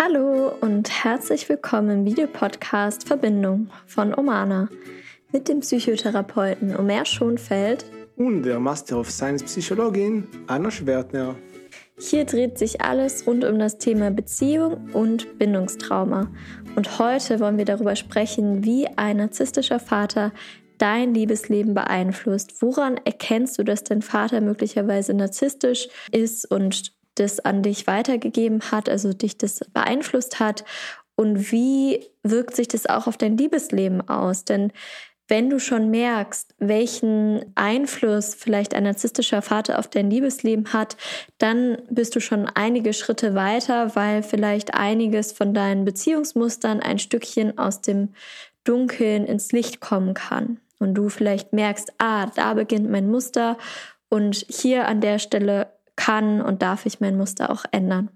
Hallo 0.00 0.52
und 0.60 1.02
herzlich 1.02 1.48
willkommen 1.48 1.90
im 1.90 2.04
Videopodcast 2.04 3.08
Verbindung 3.08 3.68
von 3.88 4.14
Omana 4.16 4.68
mit 5.32 5.48
dem 5.48 5.58
Psychotherapeuten 5.58 6.76
Omer 6.76 7.04
Schonfeld 7.04 7.84
und 8.14 8.44
der 8.44 8.60
Master 8.60 9.00
of 9.00 9.10
Science 9.10 9.42
Psychologin 9.42 10.28
Anna 10.46 10.70
Schwertner. 10.70 11.34
Hier 11.98 12.24
dreht 12.26 12.58
sich 12.58 12.80
alles 12.80 13.26
rund 13.26 13.44
um 13.44 13.58
das 13.58 13.78
Thema 13.78 14.12
Beziehung 14.12 14.88
und 14.92 15.36
Bindungstrauma. 15.36 16.30
Und 16.76 17.00
heute 17.00 17.40
wollen 17.40 17.58
wir 17.58 17.64
darüber 17.64 17.96
sprechen, 17.96 18.64
wie 18.64 18.86
ein 18.94 19.16
narzisstischer 19.16 19.80
Vater 19.80 20.30
dein 20.78 21.12
Liebesleben 21.12 21.74
beeinflusst. 21.74 22.62
Woran 22.62 22.98
erkennst 23.04 23.58
du, 23.58 23.64
dass 23.64 23.82
dein 23.82 24.02
Vater 24.02 24.40
möglicherweise 24.42 25.12
narzisstisch 25.12 25.88
ist 26.12 26.48
und 26.48 26.96
das 27.18 27.40
an 27.40 27.62
dich 27.62 27.86
weitergegeben 27.86 28.70
hat, 28.70 28.88
also 28.88 29.12
dich 29.12 29.38
das 29.38 29.60
beeinflusst 29.72 30.40
hat? 30.40 30.64
Und 31.16 31.50
wie 31.50 32.06
wirkt 32.22 32.54
sich 32.54 32.68
das 32.68 32.86
auch 32.86 33.06
auf 33.06 33.16
dein 33.16 33.36
Liebesleben 33.36 34.08
aus? 34.08 34.44
Denn 34.44 34.72
wenn 35.28 35.50
du 35.50 35.60
schon 35.60 35.90
merkst, 35.90 36.54
welchen 36.58 37.44
Einfluss 37.54 38.34
vielleicht 38.34 38.74
ein 38.74 38.84
narzisstischer 38.84 39.42
Vater 39.42 39.78
auf 39.78 39.88
dein 39.88 40.10
Liebesleben 40.10 40.72
hat, 40.72 40.96
dann 41.36 41.78
bist 41.90 42.16
du 42.16 42.20
schon 42.20 42.46
einige 42.46 42.94
Schritte 42.94 43.34
weiter, 43.34 43.94
weil 43.94 44.22
vielleicht 44.22 44.74
einiges 44.74 45.32
von 45.32 45.52
deinen 45.52 45.84
Beziehungsmustern 45.84 46.80
ein 46.80 46.98
Stückchen 46.98 47.58
aus 47.58 47.82
dem 47.82 48.14
Dunkeln 48.64 49.26
ins 49.26 49.52
Licht 49.52 49.80
kommen 49.80 50.14
kann. 50.14 50.60
Und 50.78 50.94
du 50.94 51.10
vielleicht 51.10 51.52
merkst, 51.52 51.92
ah, 51.98 52.26
da 52.34 52.54
beginnt 52.54 52.88
mein 52.88 53.10
Muster 53.10 53.58
und 54.08 54.46
hier 54.48 54.88
an 54.88 55.00
der 55.00 55.18
Stelle 55.18 55.77
kann 55.98 56.40
und 56.40 56.62
darf 56.62 56.86
ich 56.86 57.00
mein 57.00 57.16
Muster 57.16 57.50
auch 57.50 57.64
ändern. 57.72 58.08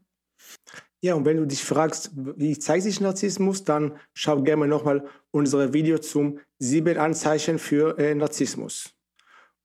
Ja, 1.00 1.14
und 1.16 1.24
wenn 1.24 1.36
du 1.36 1.46
dich 1.46 1.64
fragst, 1.64 2.12
wie 2.14 2.56
zeigt 2.56 2.84
sich 2.84 3.00
Narzissmus, 3.00 3.64
dann 3.64 3.96
schau 4.14 4.40
gerne 4.40 4.68
nochmal 4.68 5.04
unsere 5.32 5.72
Video 5.72 5.98
zum 5.98 6.38
sieben 6.60 6.96
Anzeichen 6.96 7.58
für 7.58 7.98
äh, 7.98 8.14
Narzissmus. 8.14 8.94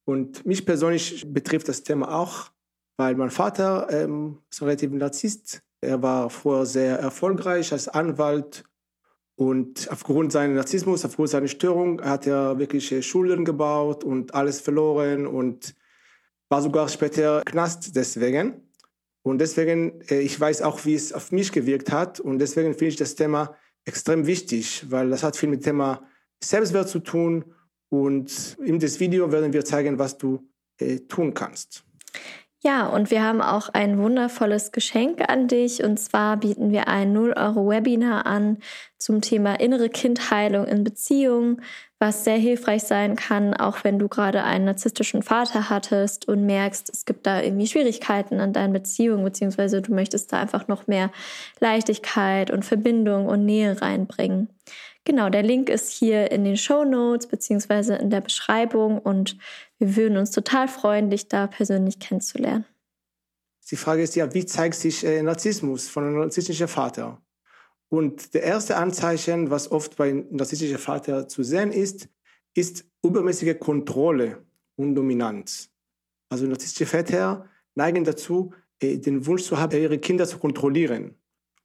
Und 0.03 0.45
mich 0.47 0.65
persönlich 0.65 1.31
betrifft 1.31 1.67
das 1.67 1.83
Thema 1.83 2.11
auch, 2.11 2.49
weil 2.97 3.13
mein 3.15 3.29
Vater 3.29 3.87
ähm, 3.91 4.39
ist 4.49 4.63
relativ 4.63 4.91
Narzisst. 4.91 5.61
Er 5.79 6.01
war 6.01 6.31
vorher 6.31 6.65
sehr 6.65 6.97
erfolgreich 6.97 7.71
als 7.71 7.87
Anwalt 7.87 8.63
und 9.35 9.91
aufgrund 9.91 10.31
seines 10.31 10.55
Narzissmus, 10.55 11.05
aufgrund 11.05 11.29
seiner 11.29 11.47
Störung, 11.47 12.01
hat 12.01 12.25
er 12.25 12.57
wirklich 12.57 12.91
äh, 12.91 13.03
Schulden 13.03 13.45
gebaut 13.45 14.03
und 14.03 14.33
alles 14.33 14.59
verloren 14.59 15.27
und 15.27 15.75
war 16.49 16.61
sogar 16.61 16.89
später 16.89 17.41
Knast 17.45 17.95
deswegen. 17.95 18.61
Und 19.23 19.39
deswegen, 19.39 20.01
äh, 20.09 20.19
ich 20.19 20.39
weiß 20.39 20.61
auch, 20.61 20.85
wie 20.85 20.95
es 20.95 21.11
auf 21.11 21.31
mich 21.31 21.51
gewirkt 21.51 21.91
hat. 21.91 22.19
Und 22.19 22.39
deswegen 22.39 22.73
finde 22.73 22.87
ich 22.87 22.95
das 22.95 23.15
Thema 23.15 23.55
extrem 23.85 24.25
wichtig, 24.25 24.85
weil 24.89 25.09
das 25.09 25.23
hat 25.23 25.35
viel 25.35 25.49
mit 25.49 25.61
dem 25.61 25.65
Thema 25.65 26.07
Selbstwert 26.43 26.89
zu 26.89 26.99
tun. 26.99 27.45
Und 27.89 28.57
in 28.63 28.79
das 28.79 28.99
Video 28.99 29.31
werden 29.31 29.53
wir 29.53 29.65
zeigen, 29.65 29.99
was 29.99 30.17
du 30.17 30.47
äh, 30.79 30.99
tun 30.99 31.33
kannst. 31.33 31.86
Ja, 32.63 32.87
und 32.87 33.11
wir 33.11 33.23
haben 33.23 33.41
auch 33.41 33.69
ein 33.69 33.99
wundervolles 33.99 34.71
Geschenk 34.71 35.29
an 35.29 35.47
dich. 35.47 35.83
Und 35.83 35.99
zwar 35.99 36.37
bieten 36.37 36.71
wir 36.71 36.87
ein 36.87 37.15
0-Euro-Webinar 37.15 38.25
an 38.25 38.57
zum 38.97 39.21
Thema 39.21 39.59
innere 39.59 39.89
Kindheilung 39.89 40.65
in 40.65 40.83
Beziehungen, 40.83 41.61
was 41.99 42.23
sehr 42.23 42.37
hilfreich 42.37 42.83
sein 42.83 43.15
kann, 43.15 43.53
auch 43.53 43.83
wenn 43.83 43.99
du 43.99 44.07
gerade 44.07 44.43
einen 44.43 44.65
narzisstischen 44.65 45.21
Vater 45.21 45.69
hattest 45.69 46.27
und 46.27 46.45
merkst, 46.45 46.89
es 46.89 47.05
gibt 47.05 47.25
da 47.27 47.41
irgendwie 47.41 47.67
Schwierigkeiten 47.67 48.39
an 48.39 48.53
deinen 48.53 48.73
Beziehungen, 48.73 49.23
beziehungsweise 49.23 49.81
du 49.81 49.93
möchtest 49.93 50.33
da 50.33 50.39
einfach 50.39 50.67
noch 50.67 50.87
mehr 50.87 51.11
Leichtigkeit 51.59 52.49
und 52.51 52.65
Verbindung 52.65 53.27
und 53.27 53.45
Nähe 53.45 53.79
reinbringen. 53.81 54.49
Genau, 55.07 55.29
der 55.29 55.41
Link 55.41 55.69
ist 55.69 55.89
hier 55.89 56.33
in 56.33 56.43
den 56.43 56.57
Show 56.57 56.83
Notes 56.83 57.27
beziehungsweise 57.27 57.95
in 57.95 58.09
der 58.09 58.19
Beschreibung 58.19 58.99
und 58.99 59.37
wir 59.79 59.95
würden 59.95 60.17
uns 60.17 60.31
total 60.31 60.67
freuen, 60.67 61.09
dich 61.09 61.29
da 61.29 61.47
persönlich 61.47 61.99
kennenzulernen. 61.99 62.65
Die 63.71 63.77
Frage 63.77 64.03
ist 64.03 64.17
ja, 64.17 64.33
wie 64.33 64.45
zeigt 64.45 64.75
sich 64.75 65.05
äh, 65.05 65.23
Narzissmus 65.23 65.87
von 65.87 66.03
einem 66.03 66.19
narzisstischen 66.19 66.67
Vater? 66.67 67.21
Und 67.87 68.33
der 68.33 68.43
erste 68.43 68.75
Anzeichen, 68.75 69.49
was 69.49 69.71
oft 69.71 69.95
bei 69.95 70.11
narzisstischen 70.29 70.77
Vater 70.77 71.29
zu 71.29 71.41
sehen 71.41 71.71
ist, 71.71 72.09
ist 72.53 72.83
übermäßige 73.01 73.57
Kontrolle 73.57 74.43
und 74.75 74.93
Dominanz. 74.93 75.69
Also 76.27 76.47
narzisstische 76.47 76.85
Väter 76.85 77.49
neigen 77.75 78.03
dazu, 78.03 78.51
äh, 78.81 78.97
den 78.97 79.25
Wunsch 79.25 79.43
zu 79.43 79.57
haben, 79.57 79.79
ihre 79.79 79.99
Kinder 79.99 80.27
zu 80.27 80.37
kontrollieren 80.37 81.16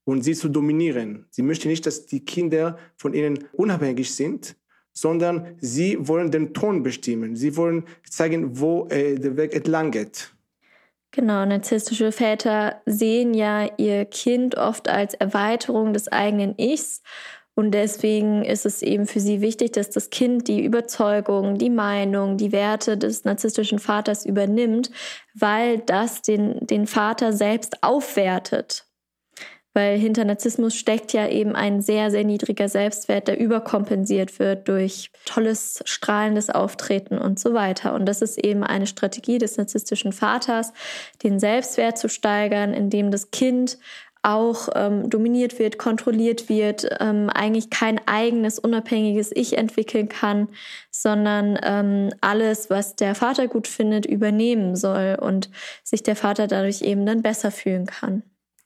und 0.05 0.23
sie 0.23 0.35
zu 0.35 0.49
dominieren. 0.49 1.27
Sie 1.31 1.43
möchten 1.43 1.69
nicht, 1.69 1.87
dass 1.87 2.07
die 2.07 2.25
Kinder 2.25 2.79
von 2.97 3.15
ihnen 3.15 3.45
unabhängig 3.53 4.15
sind, 4.15 4.57
sondern 4.93 5.57
sie 5.61 5.97
wollen 6.01 6.31
den 6.31 6.53
Ton 6.55 6.83
bestimmen. 6.83 7.37
Sie 7.37 7.57
wollen 7.57 7.85
zeigen, 8.09 8.59
wo 8.59 8.87
äh, 8.89 9.15
der 9.15 9.37
Weg 9.37 9.55
entlang 9.55 9.91
geht. 9.91 10.33
Genau, 11.13 11.45
narzisstische 11.45 12.11
Väter 12.11 12.81
sehen 12.87 13.35
ja 13.35 13.69
ihr 13.77 14.07
Kind 14.07 14.57
oft 14.57 14.89
als 14.89 15.15
Erweiterung 15.15 15.93
des 15.93 16.09
eigenen 16.09 16.55
Ichs. 16.59 17.03
Und 17.55 17.73
deswegen 17.73 18.43
ist 18.47 18.65
es 18.65 18.81
eben 18.81 19.07
für 19.07 19.21
sie 19.21 19.43
wichtig, 19.43 19.73
dass 19.73 19.91
das 19.91 20.09
Kind 20.09 20.49
die 20.49 20.65
Überzeugung, 20.65 21.59
die 21.59 21.69
Meinung, 21.69 22.39
die 22.39 22.51
Werte 22.51 22.97
des 22.97 23.25
narzisstischen 23.25 23.79
Vaters 23.79 24.25
übernimmt, 24.25 24.91
weil 25.35 25.81
das 25.81 26.23
den, 26.23 26.67
den 26.67 26.87
Vater 26.87 27.35
selbst 27.35 27.83
aufwertet. 27.83 28.87
Weil 29.75 29.99
hinter 29.99 30.25
Narzissmus 30.25 30.75
steckt 30.75 31.13
ja 31.13 31.29
eben 31.29 31.55
ein 31.55 31.81
sehr, 31.81 32.11
sehr 32.11 32.25
niedriger 32.25 32.69
Selbstwert, 32.69 33.29
der 33.29 33.41
überkompensiert 33.41 34.39
wird 34.39 34.69
durch 34.69 35.11
tolles, 35.25 35.83
strahlendes 35.87 36.51
Auftreten 36.51 37.19
und 37.19 37.39
so 37.39 37.55
weiter. 37.55 37.95
Und 37.95 38.07
das 38.07 38.21
ist 38.21 38.39
eben 38.39 38.65
eine 38.65 38.87
Strategie 38.87 39.39
des 39.39 39.57
narzisstischen 39.57 40.13
Vaters, 40.13 40.73
den 41.23 41.41
Selbstwert 41.41 41.97
zu 41.97 42.09
steigern, 42.09 42.75
indem 42.75 43.11
das 43.11 43.31
Kind 43.31 43.79
auch 44.23 44.69
ähm, 44.75 45.11
dominiert 45.11 45.59
wird, 45.59 45.79
kontrolliert 45.79 46.49
wird, 46.49 46.89
ähm, 47.01 47.29
eigentlich 47.29 47.71
kein 47.71 48.01
eigenes 48.07 48.59
unabhängiges 48.59 49.33
Ich 49.35 49.59
entwickeln 49.59 50.09
kann, 50.09 50.49
sondern 50.91 51.59
ähm, 51.63 52.11
alles, 52.21 52.71
was 52.71 52.95
der 52.95 53.17
Vater 53.17 53.49
gut 53.49 53.67
findet, 53.67 54.07
übernehmen 54.07 54.77
soll 54.77 55.19
und 55.21 55.51
sich 55.83 56.05
der 56.05 56.15
Vater 56.15 56.47
dadurch 56.47 56.83
eben 56.83 57.05
dann 57.05 57.23
besser 57.23 57.51
fühlen 57.51 57.87
kann. 57.87 58.23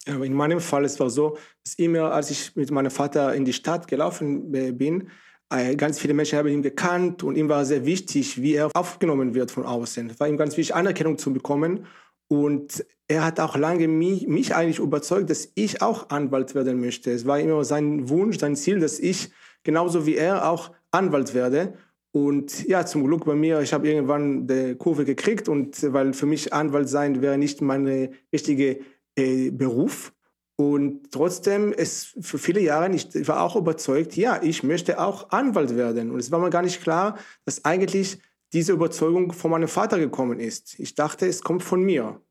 In 0.07 0.35
meinem 0.35 0.61
Fall 0.61 0.85
es 0.85 1.01
war 1.01 1.11
so, 1.11 1.37
dass 1.65 1.75
immer, 1.75 2.13
als 2.13 2.31
ich 2.31 2.55
mit 2.55 2.71
meinem 2.71 2.91
Vater 2.91 3.35
in 3.35 3.45
die 3.45 3.53
Stadt 3.53 3.89
gelaufen 3.89 4.55
äh, 4.55 4.71
bin, 4.71 5.09
äh, 5.51 5.77
ganz 5.77 5.99
viele 5.99 6.15
Menschen 6.15 6.39
haben 6.39 6.49
ihn 6.49 6.63
gekannt 6.63 7.23
und 7.23 7.37
ihm 7.37 7.49
war 7.49 7.65
sehr 7.65 7.85
wichtig, 7.85 8.41
wie 8.41 8.55
er 8.55 8.71
aufgenommen 8.75 9.35
wird 9.35 9.51
von 9.51 9.65
außen. 9.65 10.11
Es 10.11 10.21
war 10.21 10.29
ihm 10.29 10.37
ganz 10.37 10.57
wichtig, 10.57 10.75
Anerkennung 10.75 11.19
zu 11.19 11.33
bekommen. 11.33 11.87
Und 12.29 12.85
er 13.07 13.25
hat 13.25 13.39
auch 13.39 13.57
lange 13.57 13.87
mich, 13.87 14.27
mich 14.27 14.55
eigentlich 14.55 14.81
überzeugt, 14.81 15.31
dass 15.31 15.53
ich 15.55 15.83
auch 15.83 16.11
Anwalt 16.11 16.57
werden 16.57 16.81
möchte. 16.81 17.13
Es 17.13 17.27
war 17.27 17.39
immer 17.39 17.65
sein 17.65 18.09
Wunsch, 18.09 18.39
sein 18.39 18.57
Ziel, 18.57 18.81
dass 18.81 18.99
ich 18.99 19.31
genauso 19.63 20.07
wie 20.07 20.17
er 20.17 20.51
auch 20.51 20.73
Anwalt 20.91 21.35
werde. 21.35 21.75
Und 22.11 22.67
ja, 22.67 22.85
zum 22.87 23.07
Glück 23.07 23.25
bei 23.25 23.35
mir, 23.35 23.61
ich 23.61 23.73
habe 23.73 23.89
irgendwann 23.89 24.47
die 24.47 24.75
Kurve 24.75 25.05
gekriegt 25.05 25.49
und 25.49 25.93
weil 25.93 26.15
für 26.15 26.27
mich 26.27 26.53
Anwalt 26.53 26.89
sein 26.89 27.21
wäre 27.23 27.39
nicht 27.39 27.61
meine 27.61 28.11
richtige 28.33 28.81
äh, 29.17 29.51
Beruf. 29.51 30.13
Und 30.59 31.13
trotzdem 31.13 31.73
ist 31.73 32.17
für 32.21 32.39
viele 32.39 32.61
Jahre 32.61 32.95
ich 32.95 33.29
war 33.29 33.43
auch 33.43 33.57
überzeugt, 33.57 34.17
ja, 34.17 34.43
ich 34.43 34.63
möchte 34.63 34.99
auch 34.99 35.31
Anwalt 35.31 35.77
werden. 35.77 36.11
Und 36.11 36.19
es 36.19 36.31
war 36.31 36.39
mir 36.39 36.51
gar 36.51 36.63
nicht 36.63 36.83
klar, 36.83 37.19
dass 37.45 37.65
eigentlich 37.65 38.19
diese 38.55 38.73
Überzeugung 38.73 39.33
von 39.33 39.51
meinem 39.51 39.69
Vater 39.69 39.99
gekommen 39.99 40.41
ist. 40.41 40.79
Ich 40.79 40.95
dachte, 40.95 41.27
es 41.27 41.43
kommt 41.43 41.63
von 41.63 41.83
mir. 41.83 42.23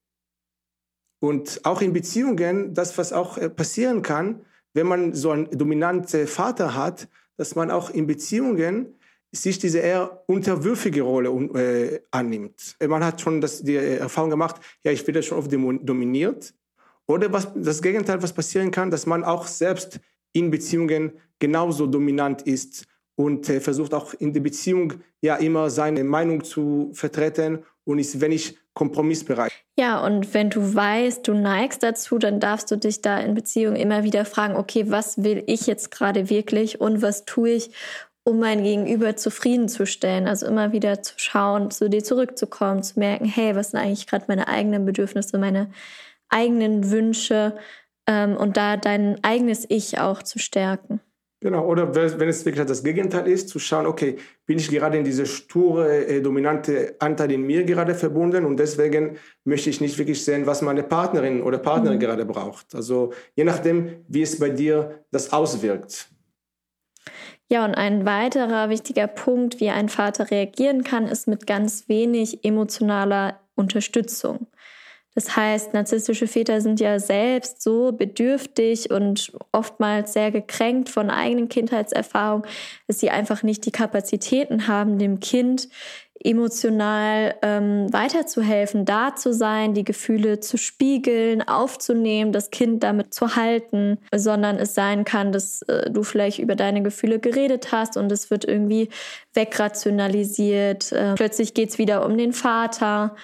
Und 1.19 1.61
auch 1.63 1.81
in 1.81 1.93
Beziehungen, 1.93 2.73
das, 2.73 2.97
was 2.97 3.13
auch 3.13 3.37
äh, 3.37 3.49
passieren 3.49 4.01
kann, 4.01 4.41
wenn 4.73 4.87
man 4.87 5.13
so 5.13 5.31
einen 5.31 5.49
dominanten 5.51 6.27
Vater 6.27 6.75
hat, 6.75 7.07
dass 7.37 7.55
man 7.55 7.69
auch 7.69 7.89
in 7.91 8.07
Beziehungen 8.07 8.95
sich 9.31 9.59
diese 9.59 9.79
eher 9.79 10.23
unterwürfige 10.27 11.01
Rolle 11.01 11.29
äh, 11.29 11.99
annimmt. 12.11 12.75
Man 12.87 13.03
hat 13.03 13.21
schon 13.21 13.41
das, 13.41 13.61
die 13.63 13.75
Erfahrung 13.75 14.29
gemacht, 14.29 14.61
ja, 14.83 14.91
ich 14.91 15.05
werde 15.05 15.21
schon 15.21 15.37
oft 15.37 15.51
dominiert 15.51 16.53
oder 17.07 17.31
was, 17.31 17.49
das 17.55 17.81
Gegenteil, 17.81 18.21
was 18.21 18.33
passieren 18.33 18.71
kann, 18.71 18.91
dass 18.91 19.05
man 19.05 19.23
auch 19.23 19.47
selbst 19.47 19.99
in 20.33 20.51
Beziehungen 20.51 21.13
genauso 21.39 21.87
dominant 21.87 22.41
ist 22.43 22.87
und 23.15 23.49
äh, 23.49 23.59
versucht 23.59 23.93
auch 23.93 24.13
in 24.13 24.33
der 24.33 24.41
Beziehung 24.41 24.93
ja 25.21 25.35
immer 25.35 25.69
seine 25.69 26.03
Meinung 26.03 26.43
zu 26.43 26.91
vertreten 26.93 27.63
und 27.85 27.99
ist 27.99 28.19
wenig 28.19 28.57
kompromissbereit. 28.73 29.51
Ja, 29.77 30.05
und 30.05 30.33
wenn 30.33 30.49
du 30.49 30.75
weißt, 30.75 31.27
du 31.27 31.33
neigst 31.33 31.81
dazu, 31.83 32.17
dann 32.17 32.39
darfst 32.39 32.69
du 32.71 32.77
dich 32.77 33.01
da 33.01 33.19
in 33.19 33.33
Beziehung 33.33 33.75
immer 33.75 34.03
wieder 34.03 34.25
fragen, 34.25 34.55
okay, 34.55 34.85
was 34.89 35.23
will 35.23 35.43
ich 35.47 35.65
jetzt 35.67 35.91
gerade 35.91 36.29
wirklich 36.29 36.81
und 36.81 37.01
was 37.01 37.25
tue 37.25 37.51
ich, 37.51 37.71
um 38.23 38.39
mein 38.39 38.63
Gegenüber 38.63 39.15
zufriedenzustellen. 39.15 40.27
Also 40.27 40.47
immer 40.47 40.71
wieder 40.71 41.01
zu 41.01 41.13
schauen, 41.17 41.71
zu 41.71 41.89
dir 41.89 42.03
zurückzukommen, 42.03 42.83
zu 42.83 42.99
merken, 42.99 43.25
hey, 43.25 43.55
was 43.55 43.71
sind 43.71 43.79
eigentlich 43.79 44.07
gerade 44.07 44.25
meine 44.27 44.47
eigenen 44.47 44.85
Bedürfnisse, 44.85 45.37
meine 45.37 45.69
eigenen 46.29 46.91
Wünsche 46.91 47.55
ähm, 48.07 48.37
und 48.37 48.57
da 48.57 48.77
dein 48.77 49.23
eigenes 49.23 49.65
Ich 49.69 49.99
auch 49.99 50.23
zu 50.23 50.39
stärken. 50.39 51.01
Genau, 51.41 51.63
oder 51.67 51.93
wenn 51.93 52.27
es 52.27 52.43
wirklich 52.43 52.65
das 52.65 52.83
Gegenteil 52.83 53.27
ist, 53.27 53.49
zu 53.49 53.59
schauen, 53.59 53.85
okay, 53.85 54.17
bin 54.47 54.57
ich 54.57 54.67
gerade 54.69 54.97
in 54.97 55.03
diese 55.03 55.27
sture, 55.27 56.07
äh, 56.07 56.21
dominante 56.21 56.95
Anteil 56.97 57.31
in 57.33 57.43
mir 57.43 57.63
gerade 57.65 57.93
verbunden 57.93 58.45
und 58.45 58.57
deswegen 58.57 59.17
möchte 59.43 59.69
ich 59.69 59.79
nicht 59.79 59.97
wirklich 59.99 60.23
sehen, 60.23 60.47
was 60.47 60.63
meine 60.63 60.81
Partnerin 60.81 61.43
oder 61.43 61.59
Partner 61.59 61.91
mhm. 61.91 61.99
gerade 61.99 62.25
braucht. 62.25 62.73
Also 62.73 63.13
je 63.35 63.43
nachdem, 63.43 64.05
wie 64.07 64.23
es 64.23 64.39
bei 64.39 64.49
dir 64.49 65.05
das 65.11 65.33
auswirkt. 65.33 66.09
Ja, 67.47 67.63
und 67.63 67.75
ein 67.75 68.05
weiterer 68.05 68.69
wichtiger 68.69 69.05
Punkt, 69.05 69.59
wie 69.59 69.69
ein 69.69 69.89
Vater 69.89 70.31
reagieren 70.31 70.83
kann, 70.83 71.05
ist 71.05 71.27
mit 71.27 71.45
ganz 71.45 71.87
wenig 71.87 72.43
emotionaler 72.43 73.39
Unterstützung. 73.53 74.47
Das 75.15 75.35
heißt, 75.35 75.73
narzisstische 75.73 76.27
Väter 76.27 76.59
sind 76.59 76.81
ja 76.81 76.99
selbst 76.99 77.61
so 77.61 77.93
bedürftig 77.93 78.91
und 78.91 79.31
oftmals 79.53 80.13
sehr 80.13 80.29
gekränkt 80.29 80.89
von 80.89 81.09
eigenen 81.09 81.47
Kindheitserfahrungen, 81.47 82.45
dass 82.87 82.99
sie 82.99 83.09
einfach 83.09 83.41
nicht 83.41 83.65
die 83.65 83.71
Kapazitäten 83.71 84.67
haben, 84.67 84.99
dem 84.99 85.21
Kind 85.21 85.69
emotional 86.25 87.35
ähm, 87.43 87.91
weiterzuhelfen, 87.93 88.83
da 88.83 89.15
zu 89.15 89.31
sein, 89.31 89.73
die 89.73 89.83
Gefühle 89.83 90.39
zu 90.39 90.57
spiegeln, 90.57 91.47
aufzunehmen, 91.47 92.31
das 92.31 92.49
Kind 92.49 92.83
damit 92.83 93.13
zu 93.13 93.35
halten, 93.35 93.99
sondern 94.13 94.57
es 94.57 94.73
sein 94.73 95.05
kann, 95.05 95.31
dass 95.31 95.61
äh, 95.63 95.89
du 95.91 96.03
vielleicht 96.03 96.39
über 96.39 96.55
deine 96.55 96.81
Gefühle 96.81 97.19
geredet 97.19 97.71
hast 97.71 97.95
und 97.95 98.11
es 98.11 98.31
wird 98.31 98.43
irgendwie 98.43 98.89
wegrationalisiert. 99.33 100.91
Äh, 100.93 101.13
plötzlich 101.15 101.53
geht's 101.53 101.77
wieder 101.77 102.05
um 102.05 102.17
den 102.17 102.33
Vater. 102.33 103.15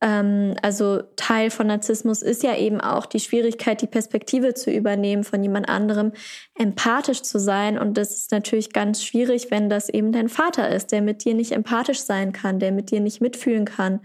Ähm, 0.00 0.54
also 0.62 1.02
Teil 1.16 1.50
von 1.50 1.66
Narzissmus 1.66 2.22
ist 2.22 2.42
ja 2.42 2.56
eben 2.56 2.80
auch 2.80 3.06
die 3.06 3.20
Schwierigkeit, 3.20 3.82
die 3.82 3.86
Perspektive 3.86 4.54
zu 4.54 4.70
übernehmen 4.70 5.24
von 5.24 5.42
jemand 5.42 5.68
anderem, 5.68 6.12
empathisch 6.58 7.22
zu 7.22 7.38
sein. 7.38 7.78
Und 7.78 7.98
das 7.98 8.12
ist 8.16 8.32
natürlich 8.32 8.72
ganz 8.72 9.04
schwierig, 9.04 9.50
wenn 9.50 9.68
das 9.68 9.88
eben 9.88 10.12
dein 10.12 10.28
Vater 10.28 10.68
ist, 10.70 10.92
der 10.92 11.02
mit 11.02 11.24
dir 11.24 11.34
nicht 11.34 11.52
empathisch 11.52 12.00
sein 12.00 12.32
kann, 12.32 12.58
der 12.58 12.72
mit 12.72 12.90
dir 12.90 13.00
nicht 13.00 13.20
mitfühlen 13.20 13.64
kann, 13.66 14.00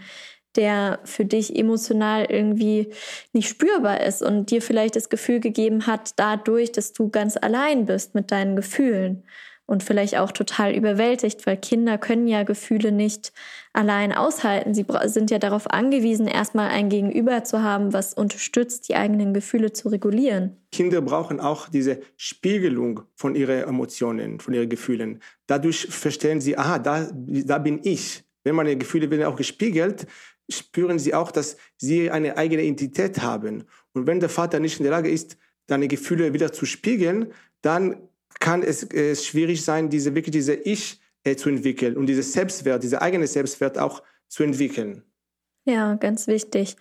der 0.55 0.99
für 1.03 1.25
dich 1.25 1.55
emotional 1.55 2.25
irgendwie 2.25 2.91
nicht 3.33 3.49
spürbar 3.49 4.01
ist 4.01 4.21
und 4.21 4.51
dir 4.51 4.61
vielleicht 4.61 4.95
das 4.95 5.09
Gefühl 5.09 5.39
gegeben 5.39 5.87
hat, 5.87 6.11
dadurch, 6.17 6.71
dass 6.71 6.93
du 6.93 7.09
ganz 7.09 7.37
allein 7.37 7.85
bist 7.85 8.15
mit 8.15 8.31
deinen 8.31 8.55
Gefühlen 8.55 9.23
und 9.65 9.83
vielleicht 9.83 10.17
auch 10.17 10.31
total 10.31 10.75
überwältigt, 10.75 11.45
weil 11.45 11.57
Kinder 11.57 11.97
können 11.97 12.27
ja 12.27 12.43
Gefühle 12.43 12.91
nicht 12.91 13.33
allein 13.73 14.13
aushalten. 14.13 14.73
Sie 14.73 14.85
sind 15.05 15.31
ja 15.31 15.39
darauf 15.39 15.69
angewiesen, 15.71 16.27
erstmal 16.27 16.69
ein 16.69 16.89
Gegenüber 16.89 17.43
zu 17.43 17.63
haben, 17.63 17.91
was 17.91 18.13
unterstützt, 18.13 18.87
die 18.89 18.95
eigenen 18.95 19.33
Gefühle 19.33 19.73
zu 19.73 19.89
regulieren. 19.89 20.57
Kinder 20.71 21.01
brauchen 21.01 21.39
auch 21.39 21.67
diese 21.67 21.99
Spiegelung 22.15 23.01
von 23.15 23.35
ihren 23.35 23.63
Emotionen, 23.63 24.39
von 24.39 24.53
ihren 24.53 24.69
Gefühlen. 24.69 25.21
Dadurch 25.47 25.87
verstehen 25.87 26.41
sie, 26.41 26.57
aha, 26.57 26.79
da, 26.79 27.09
da 27.11 27.57
bin 27.57 27.79
ich. 27.83 28.23
Wenn 28.43 28.55
meine 28.55 28.77
Gefühle 28.77 29.09
werden 29.09 29.25
auch 29.25 29.35
gespiegelt, 29.35 30.05
spüren 30.49 30.99
sie 30.99 31.15
auch, 31.15 31.31
dass 31.31 31.57
sie 31.77 32.11
eine 32.11 32.37
eigene 32.37 32.61
Identität 32.61 33.23
haben. 33.23 33.63
Und 33.93 34.05
wenn 34.05 34.19
der 34.19 34.29
Vater 34.29 34.59
nicht 34.59 34.79
in 34.79 34.83
der 34.83 34.91
Lage 34.91 35.09
ist, 35.09 35.37
deine 35.65 35.87
Gefühle 35.87 36.33
wieder 36.33 36.51
zu 36.51 36.67
spiegeln, 36.67 37.31
dann 37.61 37.97
kann 38.39 38.63
es 38.63 38.89
äh, 38.91 39.15
schwierig 39.15 39.63
sein, 39.63 39.89
diese 39.89 40.15
wirklich 40.15 40.33
diese 40.33 40.53
Ich 40.53 40.99
äh, 41.23 41.35
zu 41.35 41.49
entwickeln 41.49 41.97
und 41.97 42.07
dieses 42.07 42.33
Selbstwert, 42.33 42.83
diese 42.83 43.01
eigene 43.01 43.27
Selbstwert 43.27 43.77
auch 43.77 44.03
zu 44.27 44.43
entwickeln. 44.43 45.03
Ja, 45.67 45.95
ganz 45.95 46.27
wichtig. 46.27 46.75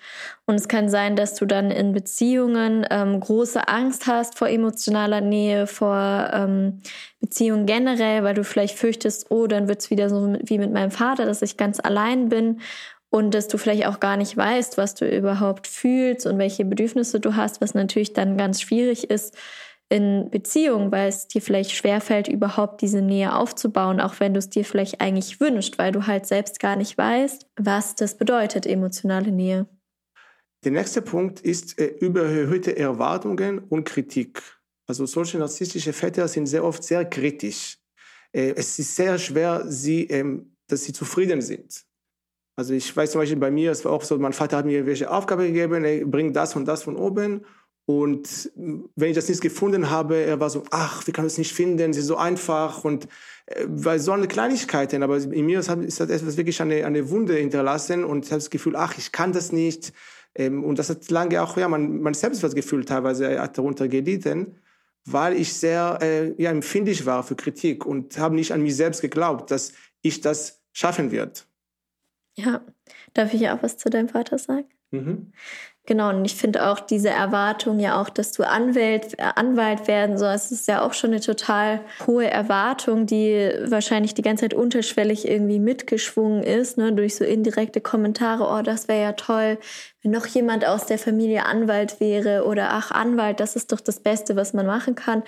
Und 0.45 0.57
es 0.57 0.69
kann 0.69 0.91
sein, 0.91 1.17
dass 1.17 1.37
du 1.37 1.47
dann 1.47 1.71
in 1.71 1.95
Beziehungen 1.95 2.87
ähm, 2.91 3.19
große 3.19 3.67
Angst 3.67 4.07
hast 4.07 4.37
vor 4.37 4.51
emotionaler 4.51 5.23
Nähe, 5.23 5.67
vor 5.67 6.31
ähm, 6.35 6.83
Beziehungen 7.19 7.65
generell, 7.65 8.25
weil 8.25 8.35
du 8.35 8.45
vielleicht 8.45 8.77
fürchtest, 8.77 9.31
oh, 9.31 9.47
dann 9.47 9.69
wird 9.69 9.81
es 9.81 9.89
wieder 9.89 10.11
so 10.11 10.37
wie 10.43 10.59
mit 10.59 10.71
meinem 10.71 10.91
Vater, 10.91 11.25
dass 11.25 11.41
ich 11.41 11.57
ganz 11.57 11.81
allein 11.81 12.29
bin 12.29 12.61
und 13.09 13.33
dass 13.33 13.49
du 13.49 13.57
vielleicht 13.57 13.87
auch 13.87 14.01
gar 14.01 14.19
nicht 14.19 14.37
weißt, 14.37 14.77
was 14.77 14.95
du 14.95 15.09
überhaupt 15.09 15.67
fühlst 15.67 16.27
und 16.27 16.37
welche 16.37 16.67
Bedürfnisse 16.67 17.21
du 17.21 17.37
hast, 17.37 17.63
was 17.63 17.73
natürlich 17.73 18.13
dann 18.13 18.37
ganz 18.37 18.61
schwierig 18.61 19.09
ist, 19.09 19.35
in 19.89 20.31
Beziehung, 20.31 20.91
weil 20.91 21.09
es 21.09 21.29
dir 21.29 21.43
vielleicht 21.43 21.73
schwerfällt, 21.73 22.29
überhaupt 22.29 22.81
diese 22.81 23.03
Nähe 23.03 23.37
aufzubauen, 23.37 24.01
auch 24.01 24.19
wenn 24.19 24.35
du 24.35 24.39
es 24.39 24.51
dir 24.51 24.65
vielleicht 24.65 25.01
eigentlich 25.01 25.41
wünschst, 25.41 25.79
weil 25.79 25.93
du 25.93 26.07
halt 26.07 26.27
selbst 26.27 26.59
gar 26.59 26.77
nicht 26.77 26.97
weißt, 26.97 27.47
was 27.57 27.95
das 27.95 28.17
bedeutet, 28.17 28.67
emotionale 28.67 29.31
Nähe. 29.31 29.67
Der 30.65 30.73
nächste 30.73 31.03
Punkt 31.03 31.41
ist 31.41 31.79
äh, 31.79 31.87
überhöhte 31.87 32.77
Erwartungen 32.77 33.59
und 33.59 33.85
Kritik. 33.85 34.43
Also 34.87 35.05
solche 35.07 35.39
narzisstische 35.39 35.93
Väter 35.93 36.27
sind 36.27 36.47
sehr 36.47 36.65
oft 36.65 36.83
sehr 36.83 37.05
kritisch. 37.05 37.79
Äh, 38.33 38.55
es 38.57 38.79
ist 38.79 38.97
sehr 38.97 39.19
schwer, 39.19 39.65
sie, 39.67 40.05
ähm, 40.05 40.57
dass 40.67 40.85
sie 40.85 40.95
zufrieden 40.95 41.43
sind. 41.43 41.85
Also 42.57 42.73
ich 42.73 42.97
weiß 42.97 43.13
zum 43.13 43.21
Beispiel 43.21 43.39
bei 43.39 43.51
mir, 43.51 43.73
es 43.73 43.85
war 43.85 43.93
auch 43.93 44.03
so, 44.03 44.17
mein 44.19 44.33
Vater 44.33 44.59
hat 44.59 44.67
mir 44.67 44.87
welche 44.87 45.11
Aufgabe 45.11 45.47
gegeben, 45.47 45.85
ey, 45.85 46.05
bring 46.05 46.33
das 46.33 46.57
und 46.57 46.67
das 46.67 46.85
von 46.85 46.97
oben 46.97 47.45
und 47.87 48.51
wenn 48.55 49.11
ich 49.11 49.15
das 49.15 49.29
nicht 49.29 49.43
gefunden 49.43 49.91
habe, 49.91 50.17
er 50.17 50.41
war 50.41 50.49
so, 50.49 50.63
ach, 50.71 51.07
wie 51.07 51.13
kann 51.13 51.25
man 51.25 51.29
es 51.29 51.37
nicht 51.37 51.53
finden? 51.53 51.93
Sie 51.93 52.01
ist 52.01 52.07
so 52.07 52.17
einfach 52.17 52.83
und 52.83 53.09
äh, 53.47 53.67
weil 53.69 53.99
so 53.99 54.13
eine 54.13 54.27
Kleinigkeiten, 54.27 55.03
aber 55.03 55.19
in 55.19 55.45
mir 55.45 55.61
ist, 55.61 55.69
das 55.69 56.01
etwas 56.01 56.37
wirklich 56.39 56.63
eine, 56.63 56.87
eine 56.87 57.11
Wunde 57.11 57.35
hinterlassen 57.35 58.05
und 58.05 58.25
ich 58.25 58.33
habe 58.33 58.41
das 58.41 58.51
Gefühl, 58.51 58.77
ach, 58.77 58.97
ich 58.97 59.13
kann 59.13 59.33
das 59.33 59.53
nicht. 59.53 59.93
Ähm, 60.35 60.65
und 60.65 60.79
das 60.79 60.89
hat 60.89 61.11
lange 61.11 61.43
auch, 61.43 61.57
ja, 61.59 61.69
mein, 61.69 62.01
mein 62.01 62.15
Selbstwertgefühl 62.15 62.87
teilweise 62.87 63.39
hat 63.39 63.59
darunter 63.59 63.87
gelitten, 63.87 64.57
weil 65.05 65.35
ich 65.35 65.53
sehr 65.53 65.99
äh, 66.01 66.43
ja, 66.43 66.51
empfindlich 66.51 67.05
war 67.05 67.23
für 67.23 67.37
Kritik 67.37 67.85
und 67.85 68.19
habe 68.19 68.35
nicht 68.35 68.53
an 68.53 68.63
mich 68.63 68.77
selbst 68.77 69.03
geglaubt, 69.03 69.51
dass 69.51 69.75
ich 70.01 70.23
das 70.23 70.63
schaffen 70.73 71.13
werde. 71.13 71.41
Ja, 72.37 72.65
darf 73.13 73.35
ich 73.35 73.49
auch 73.51 73.63
was 73.63 73.77
zu 73.77 73.91
deinem 73.91 74.09
Vater 74.09 74.39
sagen? 74.39 74.69
Mhm. 74.91 75.33
Genau, 75.87 76.09
und 76.09 76.25
ich 76.25 76.35
finde 76.35 76.67
auch 76.71 76.81
diese 76.81 77.11
Erwartung 77.11 77.79
ja 77.79 78.01
auch, 78.01 78.09
dass 78.09 78.33
du 78.33 78.43
Anwalt, 78.43 79.19
äh, 79.19 79.25
Anwalt 79.35 79.87
werden 79.87 80.17
sollst, 80.17 80.51
ist 80.51 80.67
ja 80.67 80.81
auch 80.81 80.95
schon 80.95 81.11
eine 81.11 81.21
total 81.21 81.81
hohe 82.07 82.27
Erwartung, 82.27 83.05
die 83.05 83.51
wahrscheinlich 83.67 84.15
die 84.15 84.23
ganze 84.23 84.45
Zeit 84.45 84.55
unterschwellig 84.55 85.29
irgendwie 85.29 85.59
mitgeschwungen 85.59 86.43
ist, 86.43 86.79
ne, 86.79 86.95
durch 86.95 87.17
so 87.17 87.25
indirekte 87.25 87.83
Kommentare, 87.83 88.45
oh, 88.49 88.63
das 88.63 88.89
wäre 88.89 89.03
ja 89.03 89.13
toll, 89.13 89.59
wenn 90.05 90.11
noch 90.11 90.27
jemand 90.27 90.67
aus 90.67 90.85
der 90.85 90.99
Familie 90.99 91.47
Anwalt 91.47 91.99
wäre 91.99 92.45
oder 92.45 92.69
ach, 92.73 92.91
Anwalt, 92.91 93.41
das 93.41 93.57
ist 93.57 93.73
doch 93.73 93.81
das 93.81 94.01
Beste, 94.01 94.37
was 94.37 94.53
man 94.53 94.67
machen 94.67 94.95
kann. 94.95 95.23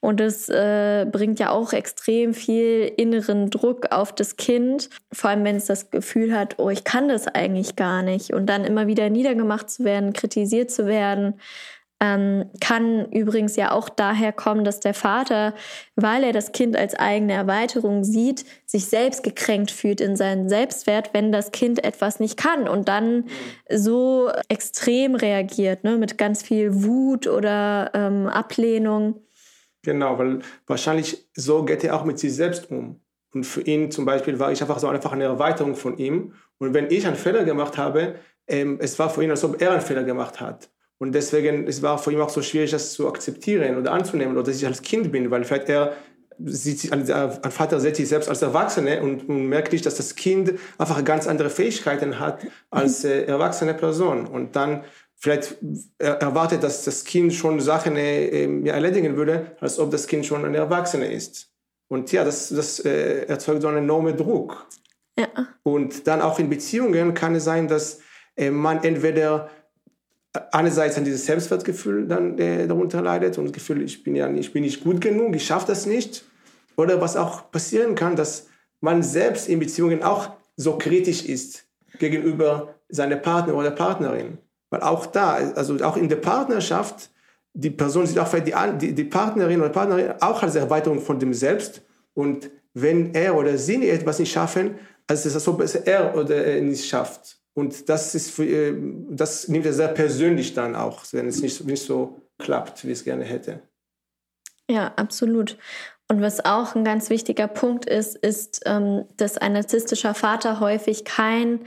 Und 0.00 0.18
das 0.18 0.48
äh, 0.48 1.06
bringt 1.10 1.38
ja 1.38 1.50
auch 1.50 1.72
extrem 1.72 2.34
viel 2.34 2.92
inneren 2.96 3.50
Druck 3.50 3.92
auf 3.92 4.12
das 4.12 4.36
Kind, 4.36 4.90
vor 5.12 5.30
allem 5.30 5.44
wenn 5.44 5.56
es 5.56 5.66
das 5.66 5.90
Gefühl 5.90 6.36
hat, 6.36 6.58
oh, 6.58 6.70
ich 6.70 6.82
kann 6.82 7.08
das 7.08 7.28
eigentlich 7.28 7.76
gar 7.76 8.02
nicht. 8.02 8.32
Und 8.32 8.46
dann 8.46 8.64
immer 8.64 8.88
wieder 8.88 9.10
niedergemacht 9.10 9.70
zu 9.70 9.84
werden, 9.84 10.12
kritisiert 10.12 10.72
zu 10.72 10.86
werden 10.86 11.40
ähm, 12.00 12.50
kann 12.60 13.10
übrigens 13.10 13.56
ja 13.56 13.72
auch 13.72 13.88
daher 13.88 14.32
kommen, 14.32 14.64
dass 14.64 14.80
der 14.80 14.92
Vater, 14.92 15.54
weil 15.94 16.24
er 16.24 16.32
das 16.32 16.52
Kind 16.52 16.76
als 16.76 16.94
eigene 16.94 17.32
Erweiterung 17.32 18.04
sieht, 18.04 18.44
sich 18.66 18.86
selbst 18.86 19.22
gekränkt 19.22 19.70
fühlt 19.70 20.00
in 20.00 20.14
seinen 20.14 20.48
Selbstwert, 20.48 21.10
wenn 21.14 21.32
das 21.32 21.52
Kind 21.52 21.84
etwas 21.84 22.20
nicht 22.20 22.36
kann 22.36 22.68
und 22.68 22.88
dann 22.88 23.24
so 23.70 24.30
extrem 24.48 25.14
reagiert, 25.14 25.84
ne, 25.84 25.96
mit 25.96 26.18
ganz 26.18 26.42
viel 26.42 26.84
Wut 26.84 27.26
oder 27.26 27.90
ähm, 27.94 28.26
Ablehnung. 28.26 29.22
Genau, 29.82 30.18
weil 30.18 30.40
wahrscheinlich 30.66 31.28
so 31.34 31.64
geht 31.64 31.82
er 31.84 31.96
auch 31.96 32.04
mit 32.04 32.18
sich 32.18 32.34
selbst 32.34 32.70
um. 32.70 33.00
Und 33.32 33.44
für 33.44 33.62
ihn 33.62 33.90
zum 33.90 34.04
Beispiel 34.04 34.38
war 34.38 34.52
ich 34.52 34.60
einfach 34.60 34.78
so 34.78 34.88
einfach 34.88 35.12
eine 35.12 35.24
Erweiterung 35.24 35.76
von 35.76 35.96
ihm. 35.98 36.34
Und 36.58 36.74
wenn 36.74 36.90
ich 36.90 37.06
einen 37.06 37.16
Fehler 37.16 37.44
gemacht 37.44 37.78
habe, 37.78 38.16
ähm, 38.48 38.78
es 38.80 38.98
war 38.98 39.10
für 39.10 39.22
ihn, 39.22 39.30
als 39.30 39.44
ob 39.44 39.60
er 39.60 39.72
einen 39.72 39.80
Fehler 39.80 40.04
gemacht 40.04 40.40
hat. 40.40 40.70
Und 40.98 41.12
deswegen 41.12 41.66
es 41.66 41.82
war 41.82 41.98
für 41.98 42.12
ihn 42.12 42.20
auch 42.20 42.30
so 42.30 42.42
schwierig, 42.42 42.70
das 42.70 42.92
zu 42.92 43.08
akzeptieren 43.08 43.76
oder 43.76 43.92
anzunehmen 43.92 44.34
oder 44.34 44.44
dass 44.44 44.56
ich 44.56 44.66
als 44.66 44.82
Kind 44.82 45.12
bin, 45.12 45.30
weil 45.30 45.44
vielleicht 45.44 45.68
er 45.68 45.92
sieht 46.38 46.80
sich, 46.80 46.92
ein 46.92 47.50
Vater 47.50 47.80
sieht 47.80 47.96
sich 47.96 48.08
selbst 48.08 48.28
als 48.28 48.42
Erwachsene 48.42 49.02
und, 49.02 49.28
merkt 49.28 49.72
nicht, 49.72 49.86
dass 49.86 49.96
das 49.96 50.14
Kind 50.14 50.54
einfach 50.78 51.02
ganz 51.04 51.26
andere 51.26 51.50
Fähigkeiten 51.50 52.18
hat 52.18 52.46
als 52.70 53.04
äh, 53.04 53.24
erwachsene 53.24 53.74
Person. 53.74 54.26
Und 54.26 54.54
dann 54.54 54.84
vielleicht 55.16 55.56
erwartet, 55.98 56.62
dass 56.62 56.84
das 56.84 57.04
Kind 57.04 57.32
schon 57.32 57.60
Sachen 57.60 57.96
äh, 57.96 58.68
erledigen 58.68 59.16
würde, 59.16 59.56
als 59.60 59.78
ob 59.78 59.90
das 59.90 60.06
Kind 60.06 60.26
schon 60.26 60.44
ein 60.44 60.54
Erwachsener 60.54 61.10
ist. 61.10 61.50
Und 61.88 62.12
ja, 62.12 62.24
das, 62.24 62.48
das 62.48 62.80
äh, 62.80 63.24
erzeugt 63.26 63.62
so 63.62 63.68
einen 63.68 63.78
enormen 63.78 64.16
Druck. 64.16 64.66
Ja. 65.18 65.28
Und 65.62 66.06
dann 66.06 66.20
auch 66.20 66.38
in 66.38 66.50
Beziehungen 66.50 67.14
kann 67.14 67.34
es 67.34 67.44
sein, 67.44 67.68
dass 67.68 68.00
äh, 68.36 68.50
man 68.50 68.84
entweder 68.84 69.50
einerseits 70.52 70.96
an 70.96 71.04
dieses 71.04 71.26
Selbstwertgefühl 71.26 72.06
dann 72.06 72.38
äh, 72.38 72.66
darunter 72.66 73.02
leidet 73.02 73.38
und 73.38 73.46
das 73.46 73.52
Gefühl, 73.52 73.82
ich 73.82 74.02
bin 74.02 74.16
ja 74.16 74.28
nicht, 74.28 74.46
ich 74.46 74.52
bin 74.52 74.62
nicht 74.62 74.82
gut 74.82 75.00
genug, 75.00 75.34
ich 75.34 75.46
schaffe 75.46 75.66
das 75.68 75.86
nicht. 75.86 76.24
Oder 76.76 77.00
was 77.00 77.16
auch 77.16 77.50
passieren 77.50 77.94
kann, 77.94 78.16
dass 78.16 78.48
man 78.80 79.02
selbst 79.02 79.48
in 79.48 79.58
Beziehungen 79.58 80.02
auch 80.02 80.30
so 80.56 80.76
kritisch 80.76 81.24
ist 81.24 81.64
gegenüber 81.98 82.74
seiner 82.88 83.16
Partner 83.16 83.54
oder 83.54 83.70
Partnerin. 83.70 84.38
Weil 84.70 84.80
auch 84.80 85.06
da, 85.06 85.34
also 85.54 85.76
auch 85.84 85.96
in 85.96 86.08
der 86.08 86.16
Partnerschaft, 86.16 87.10
die 87.54 87.70
Person 87.70 88.06
sieht 88.06 88.18
auch 88.18 88.28
vielleicht 88.28 88.82
die, 88.82 88.92
die, 88.94 89.04
Partnerin 89.04 89.60
oder 89.60 89.70
Partnerin 89.70 90.14
auch 90.20 90.42
als 90.42 90.56
Erweiterung 90.56 91.00
von 91.00 91.18
dem 91.18 91.32
Selbst. 91.32 91.82
Und 92.12 92.50
wenn 92.74 93.14
er 93.14 93.34
oder 93.36 93.56
sie 93.56 93.88
etwas 93.88 94.18
nicht 94.18 94.32
schaffen, 94.32 94.78
also 95.06 95.28
es 95.28 95.48
ob 95.48 95.60
es 95.60 95.74
er 95.74 96.14
oder 96.14 96.44
er 96.44 96.60
nicht 96.60 96.86
schafft. 96.86 97.35
Und 97.56 97.88
das, 97.88 98.14
ist 98.14 98.38
äh, 98.38 98.74
das 99.08 99.48
nimmt 99.48 99.64
er 99.64 99.72
sehr 99.72 99.88
persönlich 99.88 100.52
dann 100.52 100.76
auch, 100.76 101.04
wenn 101.12 101.26
es 101.26 101.40
nicht, 101.40 101.64
nicht 101.64 101.82
so 101.82 102.20
klappt, 102.38 102.84
wie 102.84 102.90
es 102.90 103.02
gerne 103.02 103.24
hätte. 103.24 103.62
Ja, 104.68 104.92
absolut. 104.96 105.56
Und 106.08 106.20
was 106.20 106.44
auch 106.44 106.74
ein 106.74 106.84
ganz 106.84 107.08
wichtiger 107.08 107.48
Punkt 107.48 107.86
ist, 107.86 108.14
ist, 108.16 108.60
ähm, 108.66 109.06
dass 109.16 109.38
ein 109.38 109.54
narzisstischer 109.54 110.14
Vater 110.14 110.60
häufig 110.60 111.04
kein 111.04 111.64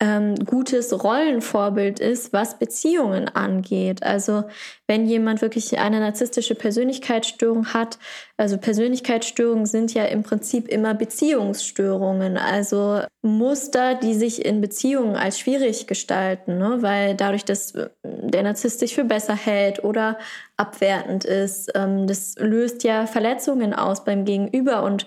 ähm, 0.00 0.36
gutes 0.36 1.02
Rollenvorbild 1.02 1.98
ist, 1.98 2.32
was 2.32 2.58
Beziehungen 2.58 3.28
angeht. 3.28 4.04
Also 4.04 4.44
wenn 4.86 5.06
jemand 5.06 5.42
wirklich 5.42 5.78
eine 5.78 5.98
narzisstische 5.98 6.54
Persönlichkeitsstörung 6.54 7.74
hat, 7.74 7.98
also 8.36 8.58
Persönlichkeitsstörungen 8.58 9.66
sind 9.66 9.94
ja 9.94 10.04
im 10.04 10.22
Prinzip 10.22 10.68
immer 10.68 10.94
Beziehungsstörungen, 10.94 12.36
also 12.36 13.02
Muster, 13.22 13.96
die 13.96 14.14
sich 14.14 14.44
in 14.44 14.60
Beziehungen 14.60 15.16
als 15.16 15.40
schwierig 15.40 15.88
gestalten, 15.88 16.58
ne? 16.58 16.78
weil 16.80 17.16
dadurch, 17.16 17.44
dass 17.44 17.72
der 18.04 18.42
Narzisst 18.44 18.78
sich 18.78 18.94
für 18.94 19.04
besser 19.04 19.34
hält 19.34 19.82
oder 19.82 20.16
abwertend 20.56 21.24
ist, 21.24 21.72
ähm, 21.74 22.06
das 22.06 22.36
löst 22.38 22.84
ja 22.84 23.06
Verletzungen 23.06 23.74
aus 23.74 24.04
beim 24.04 24.24
Gegenüber 24.24 24.84
und 24.84 25.06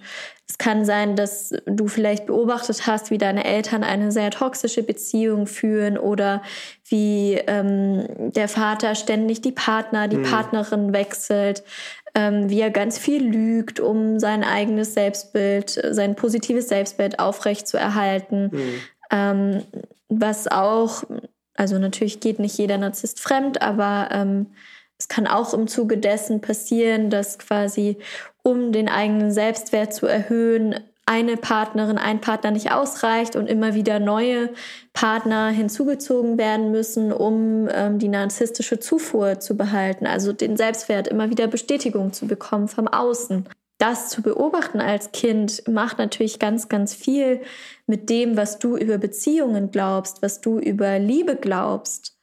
es 0.51 0.57
kann 0.57 0.83
sein, 0.83 1.15
dass 1.15 1.55
du 1.65 1.87
vielleicht 1.87 2.25
beobachtet 2.25 2.85
hast, 2.85 3.09
wie 3.09 3.17
deine 3.17 3.45
Eltern 3.45 3.85
eine 3.85 4.11
sehr 4.11 4.31
toxische 4.31 4.83
Beziehung 4.83 5.47
führen 5.47 5.97
oder 5.97 6.41
wie 6.89 7.35
ähm, 7.47 8.05
der 8.33 8.49
Vater 8.49 8.95
ständig 8.95 9.39
die 9.39 9.53
Partner, 9.53 10.09
die 10.09 10.17
mhm. 10.17 10.23
Partnerin 10.23 10.91
wechselt, 10.91 11.63
ähm, 12.15 12.49
wie 12.49 12.59
er 12.59 12.69
ganz 12.69 12.97
viel 12.97 13.23
lügt, 13.23 13.79
um 13.79 14.19
sein 14.19 14.43
eigenes 14.43 14.93
Selbstbild, 14.93 15.69
sein 15.91 16.17
positives 16.17 16.67
Selbstbild 16.67 17.19
aufrecht 17.19 17.65
zu 17.65 17.77
erhalten. 17.77 18.49
Mhm. 18.51 18.73
Ähm, 19.09 19.63
was 20.09 20.49
auch, 20.49 21.03
also 21.55 21.79
natürlich 21.79 22.19
geht 22.19 22.39
nicht 22.39 22.57
jeder 22.57 22.77
Narzisst 22.77 23.21
fremd, 23.21 23.61
aber 23.61 24.09
ähm, 24.11 24.47
es 24.99 25.07
kann 25.07 25.27
auch 25.27 25.53
im 25.53 25.67
Zuge 25.67 25.97
dessen 25.97 26.41
passieren, 26.41 27.09
dass 27.09 27.39
quasi 27.39 27.97
um 28.43 28.71
den 28.71 28.89
eigenen 28.89 29.31
Selbstwert 29.31 29.93
zu 29.93 30.07
erhöhen, 30.07 30.75
eine 31.05 31.35
Partnerin, 31.35 31.97
ein 31.97 32.21
Partner 32.21 32.51
nicht 32.51 32.71
ausreicht 32.71 33.35
und 33.35 33.47
immer 33.47 33.73
wieder 33.73 33.99
neue 33.99 34.49
Partner 34.93 35.49
hinzugezogen 35.49 36.37
werden 36.37 36.71
müssen, 36.71 37.11
um 37.11 37.67
ähm, 37.71 37.99
die 37.99 38.07
narzisstische 38.07 38.79
Zufuhr 38.79 39.39
zu 39.39 39.57
behalten, 39.57 40.05
also 40.05 40.31
den 40.31 40.55
Selbstwert 40.55 41.07
immer 41.07 41.29
wieder 41.29 41.47
Bestätigung 41.47 42.13
zu 42.13 42.27
bekommen 42.27 42.67
vom 42.67 42.87
Außen. 42.87 43.49
Das 43.77 44.09
zu 44.09 44.21
beobachten 44.21 44.79
als 44.79 45.11
Kind 45.11 45.67
macht 45.67 45.97
natürlich 45.97 46.37
ganz, 46.37 46.69
ganz 46.69 46.93
viel 46.93 47.41
mit 47.87 48.11
dem, 48.11 48.37
was 48.37 48.59
du 48.59 48.77
über 48.77 48.99
Beziehungen 48.99 49.71
glaubst, 49.71 50.21
was 50.21 50.39
du 50.39 50.59
über 50.59 50.99
Liebe 50.99 51.35
glaubst. 51.35 52.15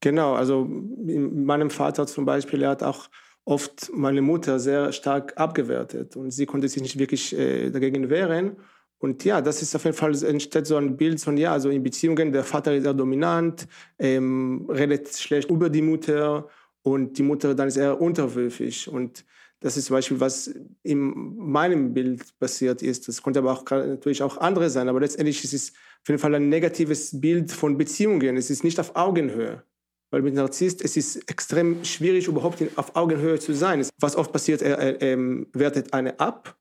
Genau, 0.00 0.34
also 0.34 0.66
meinem 0.68 1.70
Vater 1.70 2.08
zum 2.08 2.24
Beispiel, 2.24 2.62
er 2.62 2.70
hat 2.70 2.82
auch 2.82 3.08
oft 3.44 3.90
meine 3.92 4.22
Mutter 4.22 4.58
sehr 4.58 4.92
stark 4.92 5.34
abgewertet 5.36 6.16
und 6.16 6.30
sie 6.30 6.46
konnte 6.46 6.68
sich 6.68 6.82
nicht 6.82 6.98
wirklich 6.98 7.36
äh, 7.36 7.70
dagegen 7.70 8.08
wehren. 8.08 8.56
Und 8.98 9.24
ja, 9.24 9.40
das 9.40 9.62
ist 9.62 9.74
auf 9.74 9.84
jeden 9.84 9.96
Fall, 9.96 10.14
entsteht 10.24 10.66
so 10.66 10.76
ein 10.76 10.96
Bild 10.96 11.20
von, 11.20 11.36
ja, 11.36 11.52
also 11.52 11.70
in 11.70 11.82
Beziehungen, 11.82 12.32
der 12.32 12.44
Vater 12.44 12.72
ist 12.74 12.84
sehr 12.84 12.94
dominant, 12.94 13.66
ähm, 13.98 14.68
redet 14.70 15.08
schlecht 15.16 15.50
über 15.50 15.68
die 15.68 15.82
Mutter 15.82 16.48
und 16.82 17.18
die 17.18 17.24
Mutter 17.24 17.54
dann 17.56 17.66
ist 17.66 17.76
eher 17.76 18.00
unterwürfig. 18.00 18.88
Und 18.88 19.24
das 19.58 19.76
ist 19.76 19.86
zum 19.86 19.96
Beispiel, 19.96 20.20
was 20.20 20.54
in 20.84 21.36
meinem 21.36 21.92
Bild 21.94 22.38
passiert 22.38 22.80
ist. 22.80 23.08
Das 23.08 23.22
konnte 23.22 23.40
aber 23.40 23.52
auch 23.52 23.68
natürlich 23.68 24.22
auch 24.22 24.38
andere 24.38 24.70
sein, 24.70 24.88
aber 24.88 25.00
letztendlich 25.00 25.42
ist 25.42 25.54
es 25.54 25.72
auf 26.02 26.08
jeden 26.08 26.20
Fall 26.20 26.36
ein 26.36 26.48
negatives 26.48 27.20
Bild 27.20 27.50
von 27.50 27.76
Beziehungen. 27.76 28.36
Es 28.36 28.50
ist 28.50 28.62
nicht 28.62 28.78
auf 28.78 28.94
Augenhöhe. 28.94 29.64
Weil 30.12 30.22
mit 30.22 30.34
Narzisst 30.34 30.84
es 30.84 30.96
ist 30.96 31.16
extrem 31.28 31.84
schwierig, 31.84 32.28
überhaupt 32.28 32.62
auf 32.76 32.94
Augenhöhe 32.94 33.38
zu 33.38 33.54
sein. 33.54 33.84
Was 33.98 34.14
oft 34.14 34.30
passiert, 34.30 34.60
er, 34.60 34.78
er, 34.78 35.00
er 35.00 35.18
wertet 35.54 35.94
eine 35.94 36.20
ab 36.20 36.54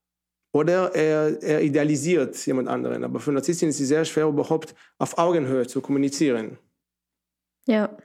oder 0.53 0.95
er, 0.95 1.43
er 1.43 1.61
idealisiert 1.61 2.43
jemand 2.45 2.69
anderen. 2.69 3.03
Aber 3.03 3.19
für 3.19 3.33
Narzissten 3.33 3.67
ist 3.67 3.79
es 3.81 3.89
sehr 3.89 4.05
schwer, 4.05 4.27
überhaupt 4.27 4.73
auf 4.97 5.17
Augenhöhe 5.17 5.67
zu 5.67 5.81
kommunizieren. 5.81 6.57
Ja. 7.67 7.95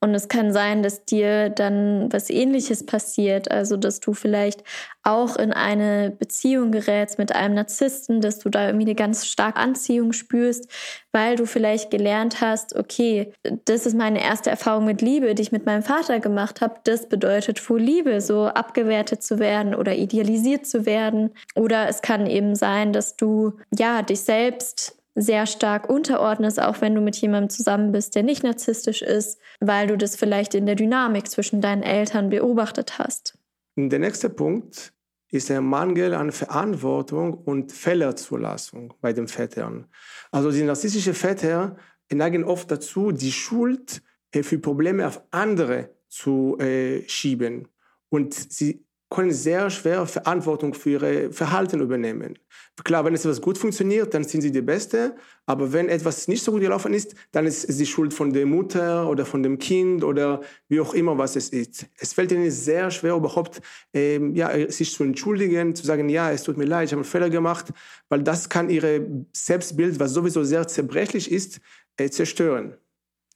Und 0.00 0.14
es 0.14 0.28
kann 0.28 0.52
sein, 0.52 0.82
dass 0.82 1.06
dir 1.06 1.48
dann 1.48 2.12
was 2.12 2.28
ähnliches 2.28 2.84
passiert, 2.84 3.50
also 3.50 3.78
dass 3.78 3.98
du 4.00 4.12
vielleicht 4.12 4.62
auch 5.02 5.36
in 5.36 5.52
eine 5.52 6.10
Beziehung 6.10 6.70
gerätst 6.70 7.18
mit 7.18 7.34
einem 7.34 7.54
Narzissten, 7.54 8.20
dass 8.20 8.38
du 8.38 8.50
da 8.50 8.66
irgendwie 8.66 8.86
eine 8.86 8.94
ganz 8.94 9.24
starke 9.24 9.58
Anziehung 9.58 10.12
spürst, 10.12 10.70
weil 11.12 11.36
du 11.36 11.46
vielleicht 11.46 11.90
gelernt 11.90 12.42
hast, 12.42 12.76
okay, 12.76 13.32
das 13.64 13.86
ist 13.86 13.96
meine 13.96 14.22
erste 14.22 14.50
Erfahrung 14.50 14.84
mit 14.84 15.00
Liebe, 15.00 15.34
die 15.34 15.42
ich 15.42 15.52
mit 15.52 15.64
meinem 15.64 15.82
Vater 15.82 16.20
gemacht 16.20 16.60
habe. 16.60 16.74
Das 16.84 17.08
bedeutet 17.08 17.68
wohl 17.70 17.80
Liebe, 17.80 18.20
so 18.20 18.46
abgewertet 18.46 19.22
zu 19.22 19.38
werden 19.38 19.74
oder 19.74 19.94
idealisiert 19.94 20.66
zu 20.66 20.84
werden. 20.84 21.30
Oder 21.54 21.88
es 21.88 22.02
kann 22.02 22.26
eben 22.26 22.54
sein, 22.54 22.92
dass 22.92 23.16
du 23.16 23.54
ja 23.76 24.02
dich 24.02 24.20
selbst 24.20 24.95
sehr 25.16 25.46
stark 25.46 25.88
unterordnest, 25.88 26.60
auch 26.60 26.80
wenn 26.82 26.94
du 26.94 27.00
mit 27.00 27.16
jemandem 27.16 27.48
zusammen 27.48 27.90
bist, 27.90 28.14
der 28.14 28.22
nicht 28.22 28.44
narzisstisch 28.44 29.02
ist, 29.02 29.40
weil 29.60 29.86
du 29.86 29.96
das 29.96 30.14
vielleicht 30.14 30.54
in 30.54 30.66
der 30.66 30.74
Dynamik 30.74 31.28
zwischen 31.28 31.60
deinen 31.60 31.82
Eltern 31.82 32.28
beobachtet 32.28 32.98
hast. 32.98 33.38
Der 33.76 33.98
nächste 33.98 34.30
Punkt 34.30 34.92
ist 35.30 35.48
der 35.48 35.62
Mangel 35.62 36.14
an 36.14 36.32
Verantwortung 36.32 37.34
und 37.34 37.72
Fehlerzulassung 37.72 38.94
bei 39.00 39.12
den 39.12 39.26
Vätern. 39.26 39.86
Also 40.30 40.50
die 40.50 40.62
narzisstische 40.62 41.14
Väter 41.14 41.76
neigen 42.12 42.44
oft 42.44 42.70
dazu, 42.70 43.10
die 43.10 43.32
Schuld 43.32 44.02
äh, 44.32 44.42
für 44.42 44.58
Probleme 44.58 45.06
auf 45.06 45.22
andere 45.30 45.90
zu 46.08 46.56
äh, 46.58 47.08
schieben. 47.08 47.68
Und 48.08 48.34
sie 48.34 48.85
können 49.08 49.32
sehr 49.32 49.70
schwer 49.70 50.06
Verantwortung 50.06 50.74
für 50.74 50.90
ihre 50.90 51.32
Verhalten 51.32 51.80
übernehmen. 51.80 52.38
Klar, 52.84 53.04
wenn 53.04 53.14
etwas 53.14 53.40
gut 53.40 53.56
funktioniert, 53.56 54.12
dann 54.12 54.24
sind 54.24 54.40
sie 54.40 54.50
die 54.50 54.62
Beste, 54.62 55.14
aber 55.46 55.72
wenn 55.72 55.88
etwas 55.88 56.26
nicht 56.26 56.42
so 56.42 56.50
gut 56.52 56.60
gelaufen 56.60 56.92
ist, 56.92 57.14
dann 57.30 57.46
ist 57.46 57.68
es 57.68 57.78
die 57.78 57.86
Schuld 57.86 58.12
von 58.12 58.32
der 58.32 58.46
Mutter 58.46 59.08
oder 59.08 59.24
von 59.24 59.42
dem 59.42 59.58
Kind 59.58 60.02
oder 60.02 60.40
wie 60.68 60.80
auch 60.80 60.92
immer, 60.92 61.16
was 61.16 61.36
es 61.36 61.50
ist. 61.50 61.86
Es 61.96 62.12
fällt 62.12 62.32
ihnen 62.32 62.50
sehr 62.50 62.90
schwer, 62.90 63.14
überhaupt 63.14 63.60
ähm, 63.94 64.34
ja, 64.34 64.70
sich 64.70 64.92
zu 64.92 65.04
entschuldigen, 65.04 65.74
zu 65.74 65.86
sagen, 65.86 66.08
ja, 66.08 66.30
es 66.32 66.42
tut 66.42 66.56
mir 66.56 66.64
leid, 66.64 66.86
ich 66.86 66.92
habe 66.92 67.02
einen 67.02 67.10
Fehler 67.10 67.30
gemacht, 67.30 67.72
weil 68.08 68.22
das 68.22 68.48
kann 68.48 68.68
ihr 68.68 69.06
Selbstbild, 69.32 70.00
was 70.00 70.12
sowieso 70.12 70.42
sehr 70.42 70.66
zerbrechlich 70.66 71.30
ist, 71.30 71.60
äh, 71.96 72.10
zerstören. 72.10 72.76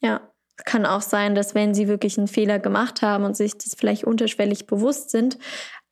Ja, 0.03 0.30
kann 0.65 0.87
auch 0.87 1.03
sein, 1.03 1.35
dass 1.35 1.55
wenn 1.55 1.75
sie 1.75 1.89
wirklich 1.89 2.19
einen 2.19 2.29
Fehler 2.29 2.59
gemacht 2.59 3.03
haben 3.03 3.25
und 3.25 3.37
sich 3.37 3.57
das 3.57 3.75
vielleicht 3.75 4.05
unterschwellig 4.05 4.67
bewusst 4.67 5.11
sind, 5.11 5.39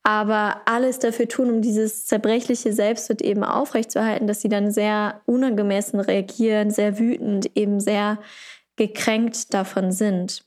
aber 0.03 0.61
alles 0.65 0.99
dafür 0.99 1.27
tun, 1.27 1.51
um 1.51 1.61
dieses 1.61 2.05
zerbrechliche 2.05 2.73
Selbstbild 2.73 3.21
eben 3.21 3.43
aufrechtzuerhalten, 3.43 4.27
dass 4.27 4.41
sie 4.41 4.49
dann 4.49 4.71
sehr 4.71 5.21
unangemessen 5.25 5.99
reagieren, 5.99 6.71
sehr 6.71 6.97
wütend, 6.97 7.51
eben 7.55 7.79
sehr 7.79 8.19
gekränkt 8.75 9.53
davon 9.53 9.91
sind. 9.91 10.45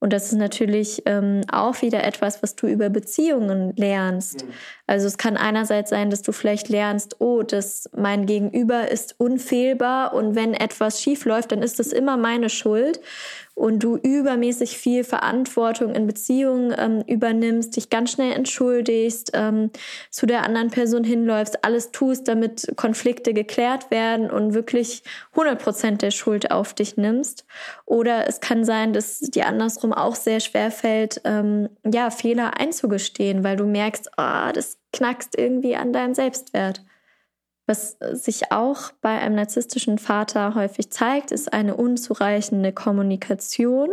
Und 0.00 0.14
das 0.14 0.32
ist 0.32 0.38
natürlich 0.38 1.02
ähm, 1.04 1.42
auch 1.52 1.82
wieder 1.82 2.04
etwas, 2.04 2.42
was 2.42 2.56
du 2.56 2.66
über 2.66 2.88
Beziehungen 2.88 3.74
lernst. 3.76 4.44
Mhm. 4.44 4.50
Also 4.90 5.06
es 5.06 5.18
kann 5.18 5.36
einerseits 5.36 5.90
sein, 5.90 6.10
dass 6.10 6.22
du 6.22 6.32
vielleicht 6.32 6.68
lernst, 6.68 7.20
oh, 7.20 7.44
dass 7.44 7.88
mein 7.96 8.26
Gegenüber 8.26 8.90
ist 8.90 9.14
unfehlbar 9.18 10.12
und 10.12 10.34
wenn 10.34 10.52
etwas 10.52 11.00
schief 11.00 11.26
läuft, 11.26 11.52
dann 11.52 11.62
ist 11.62 11.78
das 11.78 11.92
immer 11.92 12.16
meine 12.16 12.48
Schuld 12.48 13.00
und 13.54 13.80
du 13.80 13.96
übermäßig 13.96 14.78
viel 14.78 15.04
Verantwortung 15.04 15.94
in 15.94 16.08
Beziehungen 16.08 16.74
ähm, 16.76 17.04
übernimmst, 17.06 17.76
dich 17.76 17.90
ganz 17.90 18.12
schnell 18.12 18.32
entschuldigst, 18.32 19.30
ähm, 19.34 19.70
zu 20.10 20.26
der 20.26 20.44
anderen 20.44 20.70
Person 20.70 21.04
hinläufst, 21.04 21.64
alles 21.64 21.92
tust, 21.92 22.26
damit 22.26 22.72
Konflikte 22.76 23.32
geklärt 23.32 23.92
werden 23.92 24.28
und 24.28 24.54
wirklich 24.54 25.04
100 25.32 25.62
Prozent 25.62 26.02
der 26.02 26.10
Schuld 26.10 26.50
auf 26.50 26.74
dich 26.74 26.96
nimmst. 26.96 27.44
Oder 27.84 28.26
es 28.26 28.40
kann 28.40 28.64
sein, 28.64 28.92
dass 28.92 29.20
dir 29.20 29.46
andersrum 29.46 29.92
auch 29.92 30.16
sehr 30.16 30.40
schwer 30.40 30.72
fällt, 30.72 31.20
ähm, 31.24 31.68
ja, 31.84 32.10
Fehler 32.10 32.58
einzugestehen, 32.58 33.44
weil 33.44 33.56
du 33.56 33.66
merkst, 33.66 34.10
oh, 34.16 34.52
das 34.52 34.79
knackst 34.92 35.38
irgendwie 35.38 35.76
an 35.76 35.92
deinem 35.92 36.14
Selbstwert. 36.14 36.84
Was 37.66 37.98
sich 38.12 38.50
auch 38.50 38.90
bei 39.00 39.20
einem 39.20 39.36
narzisstischen 39.36 39.98
Vater 39.98 40.54
häufig 40.54 40.90
zeigt, 40.90 41.30
ist 41.30 41.52
eine 41.52 41.76
unzureichende 41.76 42.72
Kommunikation. 42.72 43.90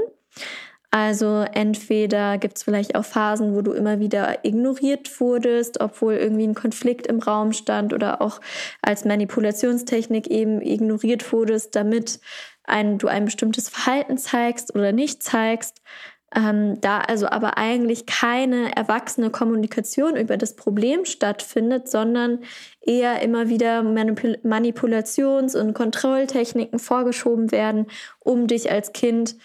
Also 0.89 1.45
entweder 1.53 2.37
gibt 2.37 2.57
es 2.57 2.63
vielleicht 2.63 2.95
auch 2.95 3.03
Phasen, 3.03 3.55
wo 3.55 3.61
du 3.61 3.73
immer 3.73 3.99
wieder 3.99 4.45
ignoriert 4.45 5.19
wurdest, 5.19 5.81
obwohl 5.81 6.15
irgendwie 6.15 6.47
ein 6.47 6.55
Konflikt 6.55 7.07
im 7.07 7.19
Raum 7.19 7.51
stand 7.51 7.93
oder 7.93 8.21
auch 8.21 8.39
als 8.81 9.03
Manipulationstechnik 9.03 10.27
eben 10.27 10.61
ignoriert 10.61 11.31
wurdest, 11.31 11.75
damit 11.75 12.19
ein, 12.63 12.97
du 12.97 13.07
ein 13.07 13.25
bestimmtes 13.25 13.69
Verhalten 13.69 14.17
zeigst 14.17 14.73
oder 14.73 14.91
nicht 14.91 15.21
zeigst. 15.21 15.81
Ähm, 16.35 16.81
da 16.81 16.99
also 16.99 17.27
aber 17.27 17.57
eigentlich 17.57 18.05
keine 18.05 18.75
erwachsene 18.75 19.29
Kommunikation 19.29 20.17
über 20.17 20.35
das 20.35 20.55
Problem 20.55 21.05
stattfindet, 21.05 21.89
sondern 21.89 22.39
eher 22.81 23.21
immer 23.21 23.47
wieder 23.47 23.81
Manipul 23.81 24.37
Manipulations- 24.43 25.57
und 25.57 25.73
Kontrolltechniken 25.73 26.79
vorgeschoben 26.79 27.51
werden, 27.51 27.87
um 28.19 28.47
dich 28.47 28.69
als 28.69 28.91
Kind 28.91 29.35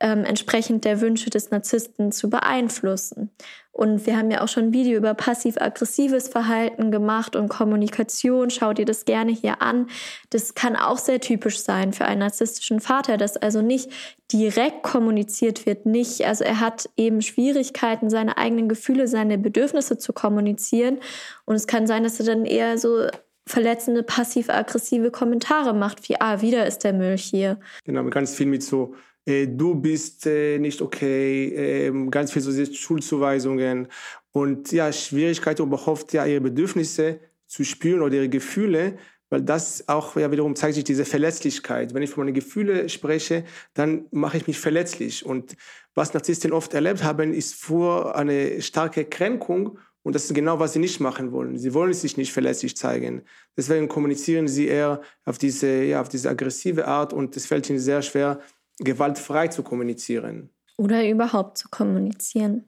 ähm, 0.00 0.24
entsprechend 0.24 0.84
der 0.84 1.00
Wünsche 1.00 1.30
des 1.30 1.50
Narzissten 1.50 2.12
zu 2.12 2.30
beeinflussen. 2.30 3.30
Und 3.76 4.06
wir 4.06 4.16
haben 4.16 4.30
ja 4.30 4.42
auch 4.42 4.48
schon 4.48 4.68
ein 4.68 4.72
Video 4.72 4.96
über 4.96 5.12
passiv-aggressives 5.12 6.28
Verhalten 6.28 6.90
gemacht 6.90 7.36
und 7.36 7.50
Kommunikation. 7.50 8.48
Schau 8.48 8.72
dir 8.72 8.86
das 8.86 9.04
gerne 9.04 9.32
hier 9.32 9.60
an. 9.60 9.88
Das 10.30 10.54
kann 10.54 10.76
auch 10.76 10.96
sehr 10.96 11.20
typisch 11.20 11.58
sein 11.58 11.92
für 11.92 12.06
einen 12.06 12.20
narzisstischen 12.20 12.80
Vater, 12.80 13.18
dass 13.18 13.36
also 13.36 13.60
nicht 13.60 13.90
direkt 14.32 14.82
kommuniziert 14.82 15.66
wird, 15.66 15.84
nicht, 15.84 16.24
also 16.24 16.42
er 16.42 16.58
hat 16.58 16.88
eben 16.96 17.20
Schwierigkeiten, 17.20 18.08
seine 18.08 18.38
eigenen 18.38 18.68
Gefühle, 18.68 19.08
seine 19.08 19.36
Bedürfnisse 19.36 19.98
zu 19.98 20.14
kommunizieren. 20.14 20.98
Und 21.44 21.54
es 21.54 21.66
kann 21.66 21.86
sein, 21.86 22.02
dass 22.02 22.18
er 22.18 22.24
dann 22.24 22.46
eher 22.46 22.78
so 22.78 23.08
verletzende, 23.46 24.02
passiv-aggressive 24.02 25.10
Kommentare 25.10 25.74
macht, 25.74 26.08
wie, 26.08 26.18
ah, 26.18 26.40
wieder 26.40 26.66
ist 26.66 26.82
der 26.82 26.94
Milch 26.94 27.24
hier. 27.24 27.60
Genau, 27.84 28.04
ganz 28.04 28.34
viel 28.34 28.46
mit 28.46 28.62
so 28.62 28.94
du 29.26 29.74
bist 29.74 30.26
äh, 30.26 30.58
nicht 30.58 30.80
okay, 30.80 31.88
äh, 31.88 32.08
ganz 32.10 32.32
viel 32.32 32.42
so 32.42 32.52
Schuldzuweisungen 32.72 33.88
und 34.32 34.70
ja, 34.72 34.92
Schwierigkeiten 34.92 35.62
überhaupt 35.62 36.12
ja 36.12 36.24
ihre 36.24 36.40
Bedürfnisse 36.40 37.20
zu 37.46 37.64
spüren 37.64 38.02
oder 38.02 38.14
ihre 38.14 38.28
Gefühle, 38.28 38.98
weil 39.28 39.42
das 39.42 39.88
auch 39.88 40.16
ja 40.16 40.30
wiederum 40.30 40.54
zeigt 40.54 40.74
sich 40.74 40.84
diese 40.84 41.04
Verletzlichkeit. 41.04 41.92
Wenn 41.92 42.02
ich 42.02 42.10
von 42.10 42.24
meinen 42.24 42.34
Gefühlen 42.34 42.88
spreche, 42.88 43.44
dann 43.74 44.06
mache 44.12 44.36
ich 44.36 44.46
mich 44.46 44.58
verletzlich 44.58 45.26
und 45.26 45.56
was 45.94 46.14
Narzissten 46.14 46.52
oft 46.52 46.74
erlebt 46.74 47.02
haben, 47.02 47.32
ist 47.32 47.54
vor 47.54 48.14
eine 48.14 48.62
starke 48.62 49.06
Kränkung 49.06 49.78
und 50.06 50.14
das 50.14 50.26
ist 50.26 50.34
genau, 50.34 50.60
was 50.60 50.74
sie 50.74 50.78
nicht 50.78 51.00
machen 51.00 51.32
wollen. 51.32 51.58
Sie 51.58 51.74
wollen 51.74 51.92
sich 51.92 52.16
nicht 52.16 52.32
verletzlich 52.32 52.76
zeigen. 52.76 53.22
Deswegen 53.56 53.88
kommunizieren 53.88 54.46
sie 54.46 54.68
eher 54.68 55.00
auf 55.24 55.36
diese, 55.36 55.82
ja, 55.82 56.00
auf 56.00 56.08
diese 56.08 56.30
aggressive 56.30 56.86
Art 56.86 57.12
und 57.12 57.36
es 57.36 57.46
fällt 57.46 57.68
ihnen 57.68 57.80
sehr 57.80 58.02
schwer, 58.02 58.38
gewaltfrei 58.78 59.48
zu 59.48 59.62
kommunizieren. 59.62 60.50
Oder 60.76 61.08
überhaupt 61.08 61.58
zu 61.58 61.68
kommunizieren. 61.70 62.64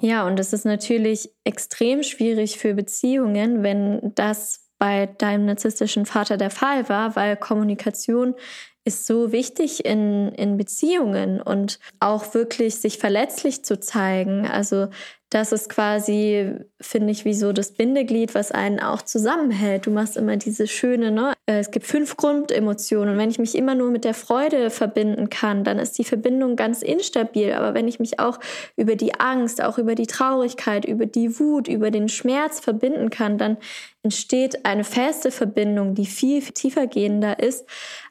Ja, 0.00 0.26
und 0.26 0.38
es 0.38 0.52
ist 0.52 0.64
natürlich 0.64 1.30
extrem 1.44 2.02
schwierig 2.02 2.58
für 2.58 2.74
Beziehungen, 2.74 3.62
wenn 3.62 4.12
das 4.14 4.68
bei 4.78 5.06
deinem 5.06 5.46
narzisstischen 5.46 6.06
Vater 6.06 6.36
der 6.36 6.50
Fall 6.50 6.88
war, 6.88 7.16
weil 7.16 7.36
Kommunikation 7.36 8.34
ist 8.84 9.06
so 9.06 9.32
wichtig 9.32 9.84
in, 9.84 10.28
in 10.32 10.56
Beziehungen 10.56 11.42
und 11.42 11.78
auch 12.00 12.32
wirklich 12.32 12.76
sich 12.76 12.98
verletzlich 12.98 13.64
zu 13.64 13.78
zeigen. 13.80 14.46
Also 14.46 14.88
das 15.30 15.52
ist 15.52 15.68
quasi, 15.68 16.54
finde 16.80 17.10
ich, 17.10 17.26
wie 17.26 17.34
so 17.34 17.52
das 17.52 17.72
Bindeglied, 17.72 18.34
was 18.34 18.50
einen 18.50 18.80
auch 18.80 19.02
zusammenhält. 19.02 19.84
Du 19.84 19.90
machst 19.90 20.16
immer 20.16 20.38
diese 20.38 20.66
schöne, 20.66 21.10
ne? 21.10 21.34
Äh, 21.44 21.58
es 21.58 21.70
gibt 21.70 21.86
fünf 21.86 22.16
Grundemotionen. 22.16 23.10
Und 23.10 23.18
wenn 23.18 23.28
ich 23.28 23.38
mich 23.38 23.54
immer 23.54 23.74
nur 23.74 23.90
mit 23.90 24.04
der 24.04 24.14
Freude 24.14 24.70
verbinden 24.70 25.28
kann, 25.28 25.64
dann 25.64 25.78
ist 25.78 25.98
die 25.98 26.04
Verbindung 26.04 26.56
ganz 26.56 26.80
instabil. 26.80 27.52
Aber 27.52 27.74
wenn 27.74 27.88
ich 27.88 28.00
mich 28.00 28.18
auch 28.18 28.40
über 28.76 28.96
die 28.96 29.16
Angst, 29.16 29.62
auch 29.62 29.76
über 29.76 29.94
die 29.94 30.06
Traurigkeit, 30.06 30.86
über 30.86 31.04
die 31.04 31.38
Wut, 31.38 31.68
über 31.68 31.90
den 31.90 32.08
Schmerz 32.08 32.60
verbinden 32.60 33.10
kann, 33.10 33.36
dann 33.36 33.58
entsteht 34.02 34.64
eine 34.64 34.84
feste 34.84 35.30
Verbindung, 35.30 35.94
die 35.94 36.06
viel, 36.06 36.40
viel 36.40 36.54
tiefer 36.54 36.86
gehender 36.86 37.38
ist, 37.38 37.66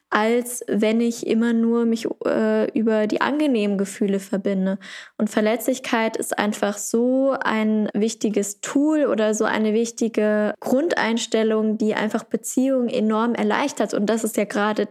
als 0.09 0.63
wenn 0.67 1.01
ich 1.01 1.27
immer 1.27 1.53
nur 1.53 1.85
mich 1.85 2.07
äh, 2.25 2.71
über 2.71 3.07
die 3.07 3.21
angenehmen 3.21 3.77
Gefühle 3.77 4.19
verbinde. 4.19 4.79
Und 5.17 5.29
Verletzlichkeit 5.29 6.15
ist 6.15 6.37
einfach 6.37 6.77
so 6.77 7.35
ein 7.43 7.89
wichtiges 7.93 8.61
Tool 8.61 9.05
oder 9.05 9.33
so 9.33 9.43
eine 9.43 9.73
wichtige 9.73 10.53
Grundeinstellung, 10.59 11.77
die 11.77 11.93
einfach 11.93 12.23
Beziehungen 12.23 12.87
enorm 12.87 13.35
erleichtert. 13.35 13.93
Und 13.93 14.05
das 14.05 14.23
ist 14.23 14.37
ja 14.37 14.45
gerade 14.45 14.87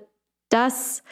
das 0.50 1.02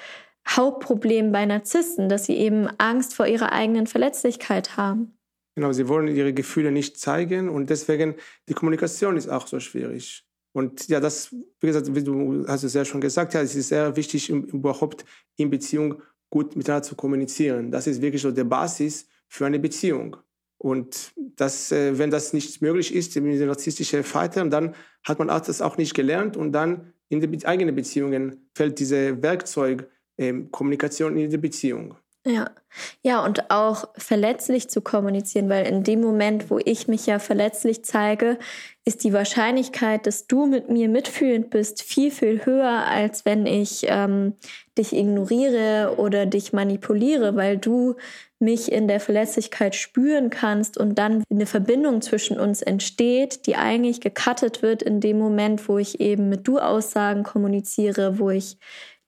Hauptproblem 0.47 1.33
bei 1.33 1.47
Narzissten, 1.47 2.09
dass 2.09 2.27
sie 2.27 2.37
eben 2.37 2.69
Angst 2.79 3.14
vor 3.14 3.27
ihrer 3.27 3.53
eigenen 3.53 3.87
Verletzlichkeit 3.87 4.77
haben. 4.77 5.17
Genau, 5.57 5.73
sie 5.73 5.88
wollen 5.88 6.09
ihre 6.09 6.35
Gefühle 6.35 6.73
nicht 6.73 6.99
zeigen 6.99 7.49
und 7.49 7.71
deswegen 7.71 8.17
die 8.49 8.55
Kommunikation 8.55 9.17
ist 9.17 9.29
auch 9.29 9.47
so 9.47 9.61
schwierig. 9.61 10.27
Und 10.55 10.87
ja, 10.88 11.01
das, 11.01 11.33
wie 11.33 11.67
gesagt, 11.67 11.93
wie 11.93 12.05
du 12.05 12.47
hast 12.47 12.62
es 12.62 12.75
ja 12.75 12.85
schon 12.85 13.01
gesagt, 13.01 13.35
ja, 13.35 13.43
es 13.43 13.57
ist 13.57 13.69
sehr 13.69 13.97
wichtig, 13.97 14.31
überhaupt 14.31 15.05
in 15.37 15.51
Beziehung 15.51 16.01
gut 16.31 16.55
miteinander 16.55 16.85
zu 16.85 16.95
kommunizieren. 16.95 17.73
Das 17.73 17.88
ist 17.88 18.01
wirklich 18.01 18.23
so 18.23 18.31
die 18.31 18.45
Basis 18.45 19.09
für 19.27 19.47
eine 19.47 19.59
Beziehung. 19.59 20.17
Und 20.59 21.12
das, 21.37 21.73
äh, 21.73 21.99
wenn 21.99 22.11
das 22.11 22.33
nicht 22.33 22.62
möglich 22.62 22.95
ist 22.95 23.17
mit 23.17 23.40
den 23.40 23.49
narzisstischen 23.49 24.05
Vater, 24.05 24.45
dann 24.47 24.75
hat 25.03 25.19
man 25.19 25.27
das 25.29 25.61
auch 25.61 25.77
nicht 25.77 25.93
gelernt 25.93 26.37
und 26.37 26.53
dann 26.53 26.93
in 27.09 27.21
die 27.21 27.47
eigenen 27.47 27.75
Beziehungen 27.75 28.49
fällt 28.55 28.79
diese 28.79 29.21
Werkzeug 29.23 29.88
ähm, 30.17 30.51
Kommunikation 30.53 31.17
in 31.17 31.31
die 31.31 31.37
Beziehung. 31.37 31.97
Ja. 32.27 32.51
Ja, 33.03 33.25
und 33.25 33.51
auch 33.51 33.85
verletzlich 33.97 34.69
zu 34.69 34.81
kommunizieren, 34.81 35.49
weil 35.49 35.67
in 35.67 35.85
dem 35.85 36.01
Moment, 36.01 36.51
wo 36.51 36.59
ich 36.59 36.89
mich 36.89 37.07
ja 37.07 37.19
verletzlich 37.19 37.85
zeige, 37.85 38.39
ist 38.85 39.05
die 39.05 39.13
Wahrscheinlichkeit, 39.13 40.07
dass 40.07 40.27
du 40.27 40.47
mit 40.47 40.71
mir 40.71 40.89
mitfühlend 40.89 41.51
bist, 41.51 41.83
viel, 41.83 42.11
viel 42.11 42.45
höher, 42.47 42.87
als 42.89 43.25
wenn 43.25 43.47
ich 43.47 43.85
ähm, 43.89 44.35
dich 44.77 44.93
ignoriere 44.93 45.95
oder 45.99 46.27
dich 46.27 46.53
manipuliere, 46.53 47.37
weil 47.37 47.59
du 47.59 47.95
mich 48.41 48.73
in 48.73 48.89
der 48.89 49.01
Verletzlichkeit 49.01 49.75
spüren 49.77 50.31
kannst 50.31 50.77
und 50.79 50.99
dann 50.99 51.23
eine 51.31 51.47
Verbindung 51.47 52.03
zwischen 52.03 52.41
uns 52.41 52.61
entsteht, 52.63 53.47
die 53.47 53.57
eigentlich 53.57 54.01
gecuttet 54.01 54.63
wird 54.63 54.83
in 54.83 55.01
dem 55.01 55.19
Moment, 55.19 55.69
wo 55.69 55.79
ich 55.79 56.01
eben 56.01 56.29
mit 56.29 56.49
Du-Aussagen 56.49 57.23
kommuniziere, 57.23 58.19
wo 58.19 58.31
ich 58.31 58.59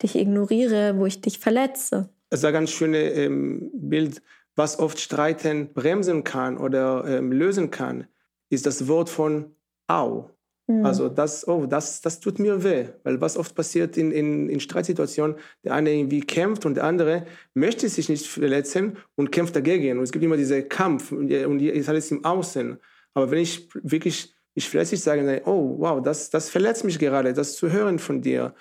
dich 0.03 0.15
ignoriere, 0.17 0.99
wo 0.99 1.07
ich 1.07 1.21
dich 1.23 1.39
verletze 1.39 2.11
es 2.31 2.41
ist 2.41 2.45
ein 2.45 2.53
ganz 2.53 2.71
schönes 2.71 3.17
ähm, 3.17 3.71
Bild, 3.73 4.23
was 4.55 4.79
oft 4.79 4.99
Streiten 4.99 5.73
bremsen 5.73 6.25
kann 6.25 6.59
oder 6.59 7.05
ähm, 7.07 7.33
lösen 7.33 7.71
kann, 7.71 8.07
ist 8.49 8.67
das 8.67 8.89
Wort 8.89 9.11
von 9.11 9.55
Au. 9.87 10.31
Mhm. 10.67 10.85
Also 10.85 11.09
das, 11.09 11.47
oh, 11.47 11.67
das, 11.67 12.01
das 12.01 12.21
tut 12.21 12.39
mir 12.39 12.65
weh, 12.65 12.87
weil 13.05 13.21
was 13.21 13.37
oft 13.37 13.55
passiert 13.55 13.97
in, 13.97 14.11
in, 14.11 14.49
in 14.49 14.61
Streitsituationen, 14.61 15.37
der 15.63 15.75
eine 15.75 15.93
irgendwie 15.93 16.21
kämpft 16.21 16.67
und 16.67 16.75
der 16.75 16.85
andere 16.85 17.27
möchte 17.55 17.89
sich 17.89 18.09
nicht 18.09 18.27
verletzen 18.27 18.97
und 19.15 19.31
kämpft 19.31 19.55
dagegen. 19.55 19.99
Und 19.99 20.05
es 20.05 20.13
gibt 20.13 20.25
immer 20.25 20.37
diesen 20.37 20.69
Kampf 20.69 21.13
und, 21.13 21.33
und 21.33 21.61
ist 21.61 21.89
alles 21.89 22.11
im 22.11 22.25
Außen. 22.25 22.79
Aber 23.15 23.31
wenn 23.31 23.39
ich 23.39 23.69
wirklich 23.75 24.35
ich 24.57 24.69
verletzlich 24.71 25.03
sage, 25.03 25.43
oh 25.45 25.77
wow, 25.79 26.03
das, 26.03 26.31
das 26.31 26.49
verletzt 26.49 26.83
mich 26.83 26.99
gerade, 26.99 27.35
das 27.35 27.57
zu 27.57 27.71
hören 27.71 27.99
von 27.99 28.23
dir, 28.23 28.55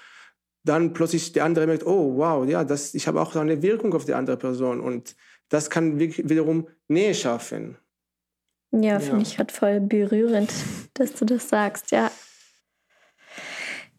dann 0.65 0.93
plötzlich 0.93 1.31
der 1.31 1.45
andere 1.45 1.67
merkt, 1.67 1.85
oh 1.85 2.17
wow, 2.17 2.47
ja, 2.47 2.63
das, 2.63 2.93
ich 2.93 3.07
habe 3.07 3.21
auch 3.21 3.35
eine 3.35 3.61
Wirkung 3.61 3.93
auf 3.93 4.05
die 4.05 4.13
andere 4.13 4.37
Person 4.37 4.81
und 4.81 5.15
das 5.49 5.69
kann 5.69 5.99
wiederum 5.99 6.67
Nähe 6.87 7.13
schaffen. 7.13 7.77
Ja, 8.71 8.81
ja. 8.81 8.99
finde 8.99 9.21
ich 9.21 9.37
halt 9.37 9.51
voll 9.51 9.79
berührend, 9.79 10.51
dass 10.95 11.13
du 11.13 11.25
das 11.25 11.49
sagst, 11.49 11.91
ja. 11.91 12.11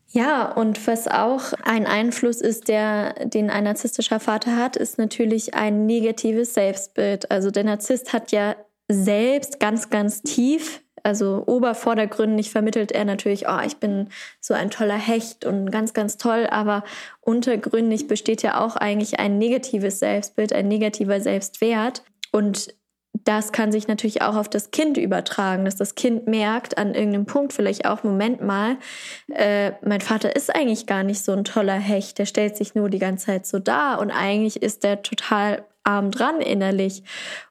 Ja, 0.08 0.50
und 0.50 0.86
was 0.86 1.08
auch 1.08 1.52
ein 1.62 1.86
Einfluss 1.86 2.40
ist, 2.40 2.68
der, 2.68 3.26
den 3.26 3.50
ein 3.50 3.64
narzisstischer 3.64 4.18
Vater 4.18 4.56
hat, 4.56 4.76
ist 4.76 4.98
natürlich 4.98 5.54
ein 5.54 5.84
negatives 5.84 6.54
Selbstbild. 6.54 7.30
Also 7.30 7.50
der 7.50 7.64
Narzisst 7.64 8.12
hat 8.12 8.32
ja 8.32 8.56
selbst 8.88 9.60
ganz, 9.60 9.90
ganz 9.90 10.22
tief 10.22 10.80
also 11.06 11.44
obervordergründig 11.46 12.50
vermittelt 12.50 12.90
er 12.90 13.04
natürlich, 13.04 13.46
oh, 13.46 13.60
ich 13.64 13.76
bin 13.76 14.08
so 14.40 14.54
ein 14.54 14.70
toller 14.70 14.98
Hecht 14.98 15.44
und 15.44 15.70
ganz, 15.70 15.94
ganz 15.94 16.16
toll, 16.16 16.48
aber 16.50 16.82
untergründig 17.20 18.08
besteht 18.08 18.42
ja 18.42 18.60
auch 18.60 18.74
eigentlich 18.74 19.20
ein 19.20 19.38
negatives 19.38 20.00
Selbstbild, 20.00 20.52
ein 20.52 20.66
negativer 20.66 21.20
Selbstwert. 21.20 22.02
Und 22.32 22.74
das 23.22 23.52
kann 23.52 23.70
sich 23.70 23.86
natürlich 23.86 24.22
auch 24.22 24.34
auf 24.34 24.50
das 24.50 24.72
Kind 24.72 24.98
übertragen, 24.98 25.64
dass 25.64 25.76
das 25.76 25.94
Kind 25.94 26.26
merkt 26.26 26.76
an 26.76 26.92
irgendeinem 26.92 27.26
Punkt 27.26 27.52
vielleicht 27.52 27.86
auch, 27.86 28.02
Moment 28.02 28.42
mal, 28.42 28.76
äh, 29.32 29.74
mein 29.84 30.00
Vater 30.00 30.34
ist 30.34 30.52
eigentlich 30.52 30.88
gar 30.88 31.04
nicht 31.04 31.22
so 31.22 31.30
ein 31.30 31.44
toller 31.44 31.78
Hecht, 31.78 32.18
der 32.18 32.26
stellt 32.26 32.56
sich 32.56 32.74
nur 32.74 32.90
die 32.90 32.98
ganze 32.98 33.26
Zeit 33.26 33.46
so 33.46 33.60
dar 33.60 34.00
und 34.00 34.10
eigentlich 34.10 34.60
ist 34.60 34.82
der 34.82 35.02
total 35.02 35.64
arm 35.86 36.10
dran 36.10 36.40
innerlich. 36.40 37.02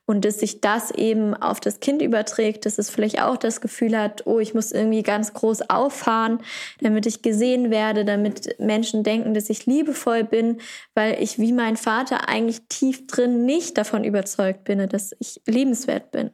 Und 0.06 0.24
dass 0.24 0.40
sich 0.40 0.62
das 0.62 0.92
eben 0.92 1.34
auf 1.34 1.60
das 1.60 1.80
Kind 1.80 2.02
überträgt, 2.02 2.68
dass 2.68 2.78
es 2.78 2.92
vielleicht 2.92 3.22
auch 3.22 3.38
das 3.38 3.60
Gefühl 3.60 3.98
hat, 3.98 4.28
oh, 4.28 4.40
ich 4.40 4.54
muss 4.54 4.72
irgendwie 4.72 5.02
ganz 5.02 5.34
groß 5.34 5.70
auffahren, 5.70 6.40
damit 6.80 7.08
ich 7.08 7.24
gesehen 7.24 7.72
werde, 7.72 8.06
damit 8.06 8.60
Menschen 8.60 9.04
denken, 9.04 9.34
dass 9.34 9.50
ich 9.50 9.66
liebevoll 9.66 10.24
bin, 10.24 10.60
weil 10.94 11.22
ich 11.24 11.40
wie 11.40 11.54
mein 11.54 11.76
Vater 11.76 12.30
eigentlich 12.30 12.62
tief 12.70 13.08
drin 13.08 13.46
nicht 13.46 13.80
davon 13.80 14.04
überzeugt 14.04 14.64
bin, 14.66 14.88
dass 14.88 15.16
ich 15.20 15.42
liebenswert 15.48 16.12
bin. 16.12 16.30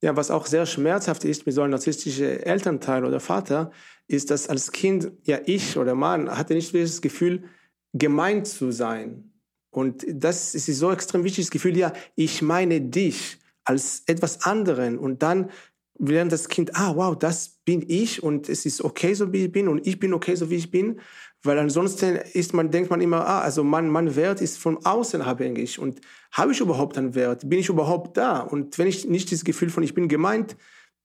Ja, 0.00 0.16
was 0.16 0.30
auch 0.30 0.46
sehr 0.46 0.64
schmerzhaft 0.64 1.24
ist 1.24 1.46
mit 1.46 1.54
so 1.54 1.62
einem 1.62 1.70
narzisstischen 1.72 2.40
Elternteil 2.40 3.04
oder 3.04 3.20
Vater, 3.20 3.70
ist, 4.06 4.30
dass 4.30 4.48
als 4.48 4.72
Kind 4.72 5.12
ja 5.24 5.38
ich 5.44 5.76
oder 5.76 5.94
Mann 5.94 6.30
hatte 6.30 6.54
nicht 6.54 6.74
das 6.74 7.02
Gefühl, 7.02 7.44
gemeint 7.92 8.46
zu 8.46 8.70
sein 8.70 9.33
Und 9.76 10.04
das 10.08 10.54
ist 10.54 10.66
so 10.66 10.90
extrem 10.90 11.24
wichtig, 11.24 11.44
das 11.44 11.50
Gefühl, 11.50 11.76
ja, 11.76 11.92
ich 12.16 12.42
meine 12.42 12.80
dich 12.80 13.38
als 13.64 14.02
etwas 14.06 14.44
anderen. 14.44 14.98
Und 14.98 15.22
dann 15.22 15.50
lernt 15.98 16.32
das 16.32 16.48
Kind, 16.48 16.74
ah, 16.76 16.94
wow, 16.96 17.16
das 17.16 17.60
bin 17.64 17.84
ich 17.88 18.22
und 18.22 18.48
es 18.48 18.66
ist 18.66 18.82
okay, 18.82 19.14
so 19.14 19.32
wie 19.32 19.44
ich 19.44 19.52
bin 19.52 19.68
und 19.68 19.86
ich 19.86 19.98
bin 19.98 20.12
okay, 20.12 20.34
so 20.34 20.50
wie 20.50 20.56
ich 20.56 20.70
bin. 20.70 21.00
Weil 21.42 21.58
ansonsten 21.58 22.16
ist 22.16 22.54
man, 22.54 22.70
denkt 22.70 22.90
man 22.90 23.00
immer, 23.00 23.26
ah, 23.26 23.40
also 23.40 23.62
mein, 23.64 23.88
mein 23.88 24.16
Wert 24.16 24.40
ist 24.40 24.58
von 24.58 24.84
außen 24.84 25.22
abhängig. 25.22 25.78
Und 25.78 26.00
habe 26.32 26.52
ich 26.52 26.60
überhaupt 26.60 26.96
einen 26.96 27.14
Wert? 27.14 27.48
Bin 27.48 27.58
ich 27.58 27.68
überhaupt 27.68 28.16
da? 28.16 28.40
Und 28.40 28.78
wenn 28.78 28.86
ich 28.86 29.06
nicht 29.06 29.30
das 29.30 29.44
Gefühl 29.44 29.70
von 29.70 29.82
ich 29.82 29.94
bin 29.94 30.08
gemeint 30.08 30.56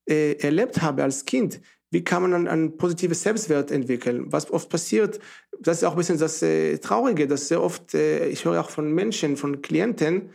äh, 0.10 0.34
erlebt 0.34 0.82
habe 0.82 1.04
als 1.04 1.26
Kind, 1.26 1.62
wie 1.92 2.04
kann 2.04 2.22
man 2.22 2.32
dann 2.32 2.48
ein 2.48 2.78
positives 2.78 3.24
Selbstwert 3.24 3.72
entwickeln? 3.72 4.32
Was 4.32 4.52
oft 4.52 4.70
passiert, 4.70 5.20
das 5.60 5.78
ist 5.78 5.84
auch 5.84 5.92
ein 5.92 5.98
bisschen 5.98 6.20
das 6.20 6.42
äh, 6.42 6.78
Traurige, 6.78 7.28
dass 7.28 7.48
sehr 7.48 7.62
oft, 7.62 7.94
äh, 7.94 8.28
ich 8.28 8.46
höre 8.46 8.62
auch 8.62 8.70
von 8.70 8.94
Menschen, 8.94 9.38
von 9.38 9.62
Klienten, 9.62 10.30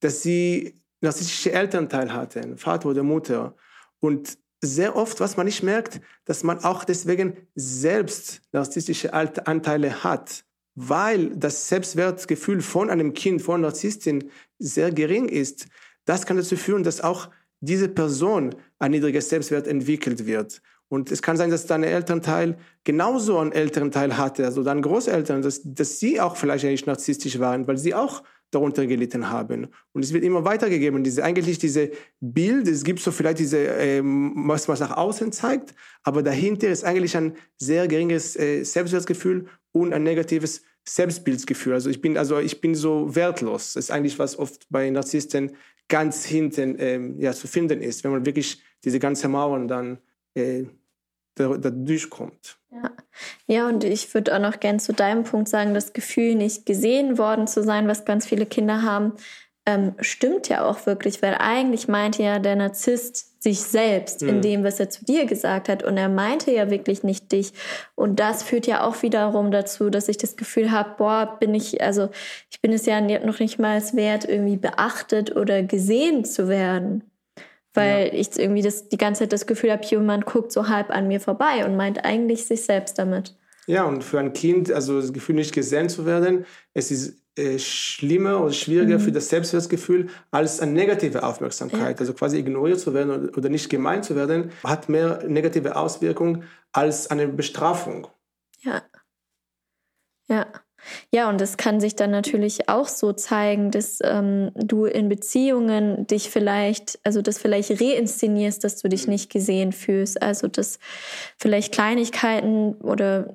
dass 0.00 0.22
sie 0.22 0.74
narzisstische 1.00 1.52
Elternteil 1.52 2.12
hatten, 2.12 2.58
Vater 2.58 2.88
oder 2.88 3.02
Mutter. 3.02 3.54
Und 4.00 4.38
sehr 4.62 4.96
oft, 4.96 5.20
was 5.20 5.36
man 5.36 5.46
nicht 5.46 5.62
merkt, 5.62 6.00
dass 6.24 6.42
man 6.42 6.58
auch 6.64 6.84
deswegen 6.84 7.36
selbst 7.54 8.42
narzisstische 8.52 9.14
Anteile 9.14 10.04
hat, 10.04 10.44
weil 10.74 11.30
das 11.36 11.68
Selbstwertgefühl 11.68 12.60
von 12.60 12.90
einem 12.90 13.14
Kind, 13.14 13.42
von 13.42 13.62
Narzisstin 13.62 14.30
sehr 14.58 14.90
gering 14.90 15.28
ist. 15.28 15.66
Das 16.04 16.26
kann 16.26 16.36
dazu 16.36 16.56
führen, 16.56 16.82
dass 16.82 17.00
auch 17.00 17.30
diese 17.60 17.88
Person 17.88 18.54
ein 18.78 18.90
niedriges 18.90 19.28
Selbstwert 19.28 19.66
entwickelt 19.66 20.26
wird. 20.26 20.62
Und 20.90 21.12
es 21.12 21.22
kann 21.22 21.36
sein, 21.36 21.50
dass 21.50 21.66
dein 21.66 21.84
Elternteil 21.84 22.58
genauso 22.82 23.38
einen 23.38 23.52
Elternteil 23.52 24.18
hatte, 24.18 24.44
also 24.44 24.64
deine 24.64 24.80
Großeltern, 24.80 25.40
dass, 25.40 25.60
dass 25.64 26.00
sie 26.00 26.20
auch 26.20 26.36
vielleicht 26.36 26.64
eigentlich 26.64 26.84
narzisstisch 26.84 27.38
waren, 27.38 27.68
weil 27.68 27.78
sie 27.78 27.94
auch 27.94 28.24
darunter 28.50 28.84
gelitten 28.86 29.30
haben. 29.30 29.68
Und 29.92 30.04
es 30.04 30.12
wird 30.12 30.24
immer 30.24 30.44
weitergegeben. 30.44 31.04
Diese, 31.04 31.22
eigentlich 31.22 31.60
diese 31.60 31.92
Bild, 32.20 32.66
es 32.66 32.82
gibt 32.82 32.98
so 32.98 33.12
vielleicht 33.12 33.38
diese, 33.38 33.58
ähm, 33.58 34.34
was 34.48 34.66
man 34.66 34.80
nach 34.80 34.96
außen 34.96 35.30
zeigt, 35.30 35.76
aber 36.02 36.24
dahinter 36.24 36.68
ist 36.68 36.82
eigentlich 36.84 37.16
ein 37.16 37.36
sehr 37.56 37.86
geringes 37.86 38.36
äh, 38.36 38.64
Selbstwertgefühl 38.64 39.46
und 39.70 39.92
ein 39.92 40.02
negatives 40.02 40.62
Selbstbildsgefühl. 40.84 41.74
Also 41.74 41.88
ich 41.88 42.00
bin, 42.00 42.18
also 42.18 42.40
ich 42.40 42.60
bin 42.60 42.74
so 42.74 43.14
wertlos. 43.14 43.74
Das 43.74 43.84
ist 43.84 43.90
eigentlich 43.92 44.18
was 44.18 44.36
oft 44.36 44.66
bei 44.70 44.90
Narzissten 44.90 45.52
ganz 45.86 46.24
hinten 46.24 46.74
ähm, 46.80 47.20
ja, 47.20 47.32
zu 47.32 47.46
finden 47.46 47.80
ist, 47.80 48.02
wenn 48.02 48.10
man 48.10 48.26
wirklich 48.26 48.60
diese 48.82 48.98
ganze 48.98 49.28
Mauern 49.28 49.68
dann 49.68 49.98
äh, 50.34 50.64
da, 51.34 51.48
da 51.56 51.70
durchkommt. 51.70 52.58
Ja. 52.70 52.90
ja, 53.46 53.68
und 53.68 53.84
ich 53.84 54.12
würde 54.14 54.34
auch 54.34 54.40
noch 54.40 54.60
gern 54.60 54.78
zu 54.78 54.92
deinem 54.92 55.24
Punkt 55.24 55.48
sagen, 55.48 55.74
das 55.74 55.92
Gefühl, 55.92 56.34
nicht 56.34 56.66
gesehen 56.66 57.18
worden 57.18 57.46
zu 57.46 57.62
sein, 57.62 57.88
was 57.88 58.04
ganz 58.04 58.26
viele 58.26 58.46
Kinder 58.46 58.82
haben, 58.82 59.14
ähm, 59.66 59.94
stimmt 60.00 60.48
ja 60.48 60.64
auch 60.64 60.86
wirklich, 60.86 61.22
weil 61.22 61.34
eigentlich 61.34 61.86
meinte 61.86 62.22
ja 62.22 62.38
der 62.38 62.56
Narzisst 62.56 63.42
sich 63.42 63.60
selbst 63.60 64.22
mhm. 64.22 64.28
in 64.28 64.42
dem, 64.42 64.64
was 64.64 64.80
er 64.80 64.90
zu 64.90 65.04
dir 65.04 65.26
gesagt 65.26 65.68
hat. 65.68 65.82
Und 65.82 65.96
er 65.96 66.08
meinte 66.08 66.50
ja 66.50 66.70
wirklich 66.70 67.02
nicht 67.02 67.32
dich. 67.32 67.52
Und 67.94 68.20
das 68.20 68.42
führt 68.42 68.66
ja 68.66 68.84
auch 68.84 69.02
wiederum 69.02 69.50
dazu, 69.50 69.90
dass 69.90 70.08
ich 70.08 70.18
das 70.18 70.36
Gefühl 70.36 70.70
habe, 70.70 70.94
boah, 70.98 71.36
bin 71.40 71.54
ich, 71.54 71.82
also 71.82 72.10
ich 72.50 72.60
bin 72.60 72.72
es 72.72 72.86
ja 72.86 73.00
noch 73.00 73.38
nicht 73.38 73.58
mal 73.58 73.80
wert, 73.92 74.26
irgendwie 74.26 74.56
beachtet 74.56 75.36
oder 75.36 75.62
gesehen 75.62 76.24
zu 76.24 76.48
werden 76.48 77.09
weil 77.74 78.08
ja. 78.08 78.12
ich 78.12 78.38
irgendwie 78.38 78.62
das, 78.62 78.88
die 78.88 78.98
ganze 78.98 79.20
Zeit 79.20 79.32
das 79.32 79.46
Gefühl 79.46 79.72
habe, 79.72 79.84
jemand 79.84 80.26
guckt 80.26 80.52
so 80.52 80.68
halb 80.68 80.90
an 80.90 81.08
mir 81.08 81.20
vorbei 81.20 81.64
und 81.64 81.76
meint 81.76 82.04
eigentlich 82.04 82.46
sich 82.46 82.62
selbst 82.62 82.98
damit. 82.98 83.36
Ja, 83.66 83.84
und 83.84 84.02
für 84.02 84.18
ein 84.18 84.32
Kind, 84.32 84.72
also 84.72 85.00
das 85.00 85.12
Gefühl, 85.12 85.36
nicht 85.36 85.54
gesehen 85.54 85.88
zu 85.88 86.04
werden, 86.06 86.44
es 86.74 86.90
ist 86.90 87.20
äh, 87.36 87.58
schlimmer 87.58 88.42
oder 88.42 88.52
schwieriger 88.52 88.98
mhm. 88.98 89.02
für 89.02 89.12
das 89.12 89.28
Selbstwertgefühl 89.28 90.08
als 90.30 90.60
eine 90.60 90.72
negative 90.72 91.22
Aufmerksamkeit. 91.22 91.96
Ja. 91.96 92.00
Also 92.00 92.12
quasi 92.12 92.38
ignoriert 92.38 92.80
zu 92.80 92.92
werden 92.92 93.10
oder, 93.10 93.38
oder 93.38 93.48
nicht 93.48 93.70
gemeint 93.70 94.04
zu 94.04 94.16
werden, 94.16 94.50
hat 94.64 94.88
mehr 94.88 95.22
negative 95.28 95.76
Auswirkungen 95.76 96.44
als 96.72 97.08
eine 97.10 97.28
Bestrafung. 97.28 98.08
Ja. 98.62 98.82
Ja. 100.28 100.46
Ja, 101.12 101.28
und 101.28 101.40
es 101.40 101.56
kann 101.56 101.80
sich 101.80 101.96
dann 101.96 102.12
natürlich 102.12 102.68
auch 102.68 102.86
so 102.86 103.12
zeigen, 103.12 103.72
dass 103.72 103.98
ähm, 104.04 104.52
du 104.54 104.84
in 104.84 105.08
Beziehungen 105.08 106.06
dich 106.06 106.30
vielleicht, 106.30 107.00
also 107.02 107.20
das 107.20 107.38
vielleicht 107.38 107.80
reinszenierst, 107.80 108.62
dass 108.62 108.76
du 108.76 108.88
dich 108.88 109.06
mhm. 109.06 109.14
nicht 109.14 109.30
gesehen 109.30 109.72
fühlst. 109.72 110.22
Also 110.22 110.46
dass 110.46 110.78
vielleicht 111.36 111.72
Kleinigkeiten 111.72 112.74
oder 112.74 113.34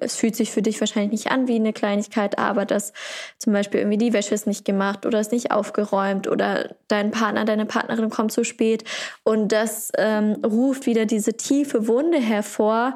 es 0.00 0.16
fühlt 0.16 0.36
sich 0.36 0.52
für 0.52 0.62
dich 0.62 0.80
wahrscheinlich 0.80 1.12
nicht 1.12 1.30
an 1.30 1.48
wie 1.48 1.56
eine 1.56 1.72
Kleinigkeit, 1.72 2.38
aber 2.38 2.64
dass 2.64 2.92
zum 3.38 3.52
Beispiel 3.52 3.80
irgendwie 3.80 3.98
die 3.98 4.12
Wäsche 4.12 4.34
ist 4.34 4.46
nicht 4.46 4.64
gemacht 4.64 5.04
oder 5.04 5.20
ist 5.20 5.32
nicht 5.32 5.50
aufgeräumt 5.50 6.28
oder 6.28 6.76
dein 6.88 7.10
Partner, 7.10 7.44
deine 7.44 7.66
Partnerin 7.66 8.08
kommt 8.08 8.32
zu 8.32 8.44
spät 8.44 8.84
und 9.22 9.52
das 9.52 9.92
ähm, 9.98 10.38
ruft 10.44 10.86
wieder 10.86 11.04
diese 11.04 11.34
tiefe 11.34 11.88
Wunde 11.88 12.18
hervor, 12.18 12.94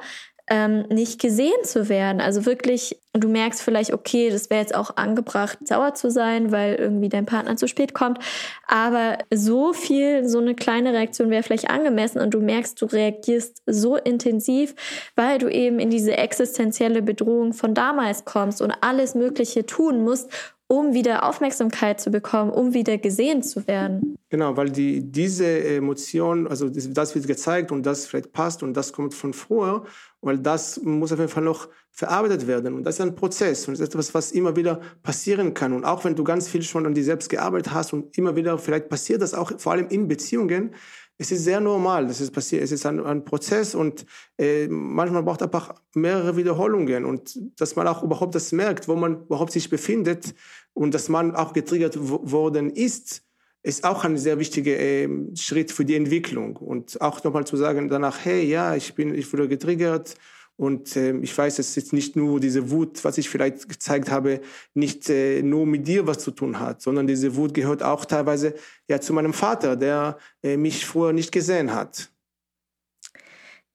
ähm, 0.50 0.84
nicht 0.88 1.20
gesehen 1.20 1.64
zu 1.64 1.88
werden. 1.88 2.20
Also 2.20 2.44
wirklich, 2.44 2.98
du 3.12 3.28
merkst 3.28 3.62
vielleicht, 3.62 3.92
okay, 3.92 4.30
das 4.30 4.50
wäre 4.50 4.60
jetzt 4.60 4.74
auch 4.74 4.96
angebracht, 4.96 5.58
sauer 5.64 5.94
zu 5.94 6.10
sein, 6.10 6.52
weil 6.52 6.76
irgendwie 6.76 7.08
dein 7.08 7.26
Partner 7.26 7.56
zu 7.56 7.66
spät 7.66 7.92
kommt. 7.92 8.18
Aber 8.66 9.18
so 9.32 9.72
viel, 9.72 10.28
so 10.28 10.38
eine 10.38 10.54
kleine 10.54 10.92
Reaktion 10.92 11.30
wäre 11.30 11.42
vielleicht 11.42 11.70
angemessen 11.70 12.20
und 12.20 12.32
du 12.32 12.40
merkst, 12.40 12.80
du 12.80 12.86
reagierst 12.86 13.62
so 13.66 13.96
intensiv, 13.96 14.74
weil 15.16 15.38
du 15.38 15.48
eben 15.48 15.80
in 15.80 15.90
diese 15.90 16.16
existenzielle 16.16 17.02
Bedrohung 17.02 17.52
von 17.52 17.74
damals 17.74 18.24
kommst 18.24 18.62
und 18.62 18.72
alles 18.80 19.14
Mögliche 19.14 19.66
tun 19.66 20.04
musst, 20.04 20.30
um 20.70 20.94
wieder 20.94 21.24
Aufmerksamkeit 21.28 22.00
zu 22.00 22.12
bekommen, 22.12 22.52
um 22.52 22.74
wieder 22.74 22.96
gesehen 22.96 23.42
zu 23.42 23.66
werden. 23.66 24.16
Genau, 24.28 24.56
weil 24.56 24.70
die, 24.70 25.02
diese 25.02 25.64
Emotion, 25.64 26.46
also 26.46 26.68
das, 26.68 26.88
das 26.92 27.12
wird 27.16 27.26
gezeigt 27.26 27.72
und 27.72 27.84
das 27.84 28.06
vielleicht 28.06 28.32
passt 28.32 28.62
und 28.62 28.74
das 28.74 28.92
kommt 28.92 29.12
von 29.12 29.32
früher, 29.32 29.82
weil 30.20 30.38
das 30.38 30.80
muss 30.80 31.10
auf 31.10 31.18
jeden 31.18 31.30
Fall 31.30 31.42
noch 31.42 31.68
verarbeitet 31.92 32.46
werden. 32.46 32.74
Und 32.74 32.84
das 32.84 32.96
ist 32.96 33.00
ein 33.00 33.14
Prozess 33.14 33.66
und 33.66 33.74
das 33.74 33.80
ist 33.80 33.88
etwas, 33.88 34.14
was 34.14 34.32
immer 34.32 34.56
wieder 34.56 34.80
passieren 35.02 35.54
kann. 35.54 35.72
Und 35.72 35.84
auch 35.84 36.04
wenn 36.04 36.14
du 36.14 36.24
ganz 36.24 36.48
viel 36.48 36.62
schon 36.62 36.86
an 36.86 36.94
dir 36.94 37.04
selbst 37.04 37.28
gearbeitet 37.28 37.72
hast 37.72 37.92
und 37.92 38.16
immer 38.16 38.36
wieder, 38.36 38.58
vielleicht 38.58 38.88
passiert 38.88 39.22
das 39.22 39.34
auch 39.34 39.52
vor 39.58 39.72
allem 39.72 39.88
in 39.88 40.08
Beziehungen, 40.08 40.74
es 41.18 41.30
ist 41.30 41.44
sehr 41.44 41.60
normal, 41.60 42.06
das 42.06 42.22
ist 42.22 42.30
passiert, 42.30 42.62
es 42.62 42.72
ist 42.72 42.86
ein, 42.86 42.98
ein 43.04 43.26
Prozess 43.26 43.74
und 43.74 44.06
äh, 44.38 44.66
manchmal 44.68 45.22
braucht 45.22 45.42
einfach 45.42 45.74
mehrere 45.94 46.34
Wiederholungen 46.38 47.04
und 47.04 47.38
dass 47.60 47.76
man 47.76 47.86
auch 47.86 48.02
überhaupt 48.02 48.34
das 48.34 48.52
merkt, 48.52 48.88
wo 48.88 48.96
man 48.96 49.24
überhaupt 49.24 49.52
sich 49.52 49.68
befindet 49.68 50.34
und 50.72 50.94
dass 50.94 51.10
man 51.10 51.36
auch 51.36 51.52
getriggert 51.52 51.98
worden 52.00 52.70
ist, 52.70 53.22
ist 53.62 53.84
auch 53.84 54.04
ein 54.04 54.16
sehr 54.16 54.38
wichtiger 54.38 54.78
äh, 54.78 55.08
Schritt 55.34 55.72
für 55.72 55.84
die 55.84 55.94
Entwicklung. 55.94 56.56
Und 56.56 56.98
auch 57.02 57.22
nochmal 57.22 57.46
zu 57.46 57.58
sagen 57.58 57.90
danach, 57.90 58.24
hey, 58.24 58.42
ja, 58.42 58.74
ich 58.74 58.94
bin, 58.94 59.14
ich 59.14 59.30
wurde 59.30 59.48
getriggert 59.48 60.14
und 60.60 60.94
äh, 60.94 61.16
ich 61.20 61.36
weiß, 61.36 61.58
es 61.58 61.74
ist 61.78 61.94
nicht 61.94 62.16
nur 62.16 62.38
diese 62.38 62.70
Wut, 62.70 63.02
was 63.02 63.16
ich 63.16 63.30
vielleicht 63.30 63.66
gezeigt 63.66 64.10
habe, 64.10 64.42
nicht 64.74 65.08
äh, 65.08 65.40
nur 65.42 65.64
mit 65.64 65.88
dir 65.88 66.06
was 66.06 66.18
zu 66.18 66.32
tun 66.32 66.60
hat, 66.60 66.82
sondern 66.82 67.06
diese 67.06 67.34
Wut 67.34 67.54
gehört 67.54 67.82
auch 67.82 68.04
teilweise 68.04 68.52
ja 68.86 69.00
zu 69.00 69.14
meinem 69.14 69.32
Vater, 69.32 69.74
der 69.74 70.18
äh, 70.42 70.58
mich 70.58 70.84
früher 70.84 71.14
nicht 71.14 71.32
gesehen 71.32 71.74
hat. 71.74 72.10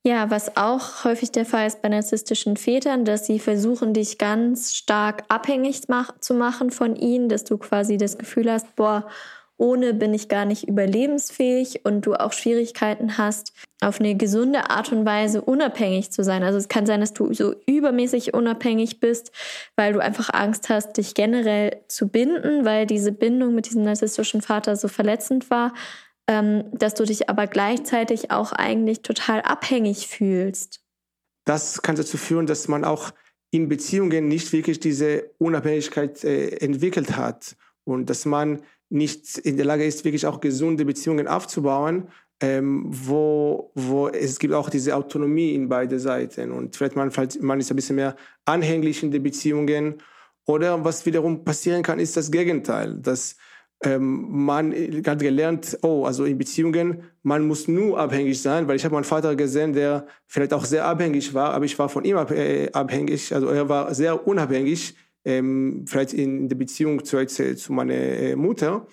Ja, 0.06 0.30
was 0.30 0.58
auch 0.58 1.04
häufig 1.06 1.32
der 1.32 1.48
Fall 1.48 1.66
ist 1.66 1.82
bei 1.82 1.90
narzisstischen 1.90 2.56
Vätern, 2.56 3.04
dass 3.04 3.26
sie 3.26 3.40
versuchen, 3.40 3.96
dich 3.96 4.20
ganz 4.20 4.76
stark 4.76 5.24
abhängig 5.28 5.82
mach 5.88 6.20
zu 6.20 6.36
machen 6.36 6.70
von 6.70 6.96
ihnen, 6.96 7.30
dass 7.30 7.46
du 7.46 7.58
quasi 7.58 7.98
das 7.98 8.20
Gefühl 8.20 8.52
hast, 8.52 8.76
boah, 8.76 9.10
ohne 9.58 9.94
bin 9.94 10.14
ich 10.14 10.28
gar 10.28 10.46
nicht 10.46 10.68
überlebensfähig 10.68 11.86
und 11.86 12.06
du 12.06 12.14
auch 12.14 12.34
Schwierigkeiten 12.34 13.18
hast, 13.18 13.54
auf 13.82 14.00
eine 14.00 14.16
gesunde 14.16 14.70
Art 14.70 14.92
und 14.92 15.06
Weise 15.06 15.42
unabhängig 15.42 16.12
zu 16.12 16.24
sein. 16.24 16.44
Also 16.44 16.58
es 16.58 16.68
kann 16.68 16.86
sein, 16.86 17.00
dass 17.00 17.14
du 17.14 17.34
so 17.34 17.56
übermäßig 17.66 18.34
unabhängig 18.34 19.00
bist, 19.00 19.32
weil 19.76 19.94
du 19.94 20.00
einfach 20.00 20.30
Angst 20.34 20.70
hast, 20.70 20.98
dich 20.98 21.14
generell 21.14 21.84
zu 21.88 22.10
binden, 22.10 22.66
weil 22.66 22.86
diese 22.86 23.12
Bindung 23.12 23.56
mit 23.56 23.68
diesem 23.68 23.84
narzisstischen 23.84 24.42
Vater 24.42 24.76
so 24.76 24.88
verletzend 24.88 25.50
war, 25.50 25.74
ähm, 26.28 26.66
dass 26.72 26.96
du 26.96 27.06
dich 27.06 27.30
aber 27.30 27.48
gleichzeitig 27.48 28.32
auch 28.32 28.52
eigentlich 28.52 29.02
total 29.02 29.42
abhängig 29.42 30.08
fühlst. 30.08 30.82
Das 31.46 31.82
kann 31.82 31.96
dazu 31.96 32.18
führen, 32.18 32.48
dass 32.48 32.68
man 32.68 32.84
auch 32.84 33.12
in 33.52 33.70
Beziehungen 33.70 34.28
nicht 34.28 34.52
wirklich 34.52 34.80
diese 34.80 35.32
Unabhängigkeit 35.38 36.24
äh, 36.24 36.58
entwickelt 36.58 37.16
hat 37.16 37.56
und 37.86 38.10
dass 38.10 38.26
man 38.26 38.64
nicht 38.90 39.38
in 39.40 39.58
der 39.58 39.66
Lage 39.66 39.86
ist, 39.86 40.06
wirklich 40.06 40.26
auch 40.26 40.40
gesunde 40.40 40.86
Beziehungen 40.86 41.28
aufzubauen, 41.28 42.10
ähm, 42.42 42.86
wo, 42.88 43.72
wo 43.76 44.10
es 44.10 44.40
gibt 44.40 44.54
auch 44.54 44.70
diese 44.70 44.96
Autonomie 44.96 45.54
in 45.54 45.70
beide 45.70 46.00
Seiten. 46.00 46.52
Und 46.52 46.76
vielleicht 46.76 46.96
man, 46.96 47.12
man 47.42 47.60
ist 47.60 47.72
ein 47.72 47.76
bisschen 47.76 47.96
mehr 47.96 48.16
anhänglich 48.46 49.04
in 49.04 49.12
den 49.12 49.24
Beziehungen. 49.24 49.96
Oder 50.46 50.84
was 50.84 51.06
wiederum 51.06 51.44
passieren 51.44 51.82
kann, 51.82 52.00
ist 52.00 52.16
das 52.18 52.30
Gegenteil, 52.30 52.96
dass 53.00 53.36
ähm, 53.84 54.46
man 54.46 54.74
hat 55.06 55.20
gelernt, 55.20 55.78
oh, 55.82 56.06
also 56.06 56.26
in 56.26 56.38
Beziehungen, 56.38 57.04
man 57.24 57.48
muss 57.48 57.68
nur 57.68 58.00
abhängig 58.00 58.42
sein, 58.42 58.68
weil 58.68 58.76
ich 58.76 58.86
habe 58.86 58.96
meinen 58.96 59.04
Vater 59.04 59.36
gesehen, 59.36 59.74
der 59.74 60.08
vielleicht 60.28 60.54
auch 60.54 60.66
sehr 60.66 60.86
abhängig 60.86 61.34
war, 61.34 61.54
aber 61.54 61.66
ich 61.66 61.78
war 61.78 61.90
von 61.90 62.06
ihm 62.06 62.18
äh, 62.18 62.70
abhängig, 62.72 63.34
also 63.34 63.48
er 63.48 63.68
war 63.68 63.94
sehr 63.94 64.28
unabhängig 64.28 64.96
ähm, 65.26 65.86
vielleicht 65.88 66.14
in 66.14 66.48
der 66.48 66.56
Beziehung 66.56 67.04
zu, 67.04 67.26
zu 67.26 67.74
meiner 67.74 67.94
äh, 67.94 68.36
Mutter. 68.36 68.88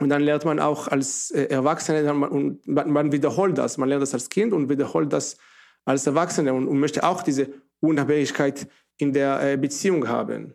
Und 0.00 0.10
dann 0.10 0.22
lernt 0.22 0.44
man 0.44 0.60
auch 0.60 0.88
als 0.88 1.30
äh, 1.30 1.44
Erwachsene, 1.44 2.12
und 2.12 2.66
man, 2.66 3.12
wiederholt 3.12 3.58
das. 3.58 3.78
Man 3.78 3.88
lernt 3.88 4.02
das 4.02 4.14
als 4.14 4.28
Kind 4.28 4.52
und 4.52 4.68
wiederholt 4.68 5.12
das 5.12 5.38
als 5.84 6.06
Erwachsene 6.06 6.52
und, 6.52 6.68
und 6.68 6.78
möchte 6.78 7.02
auch 7.02 7.22
diese 7.22 7.48
Unabhängigkeit 7.80 8.68
in 8.98 9.12
der 9.12 9.52
äh, 9.52 9.56
Beziehung 9.56 10.08
haben. 10.08 10.54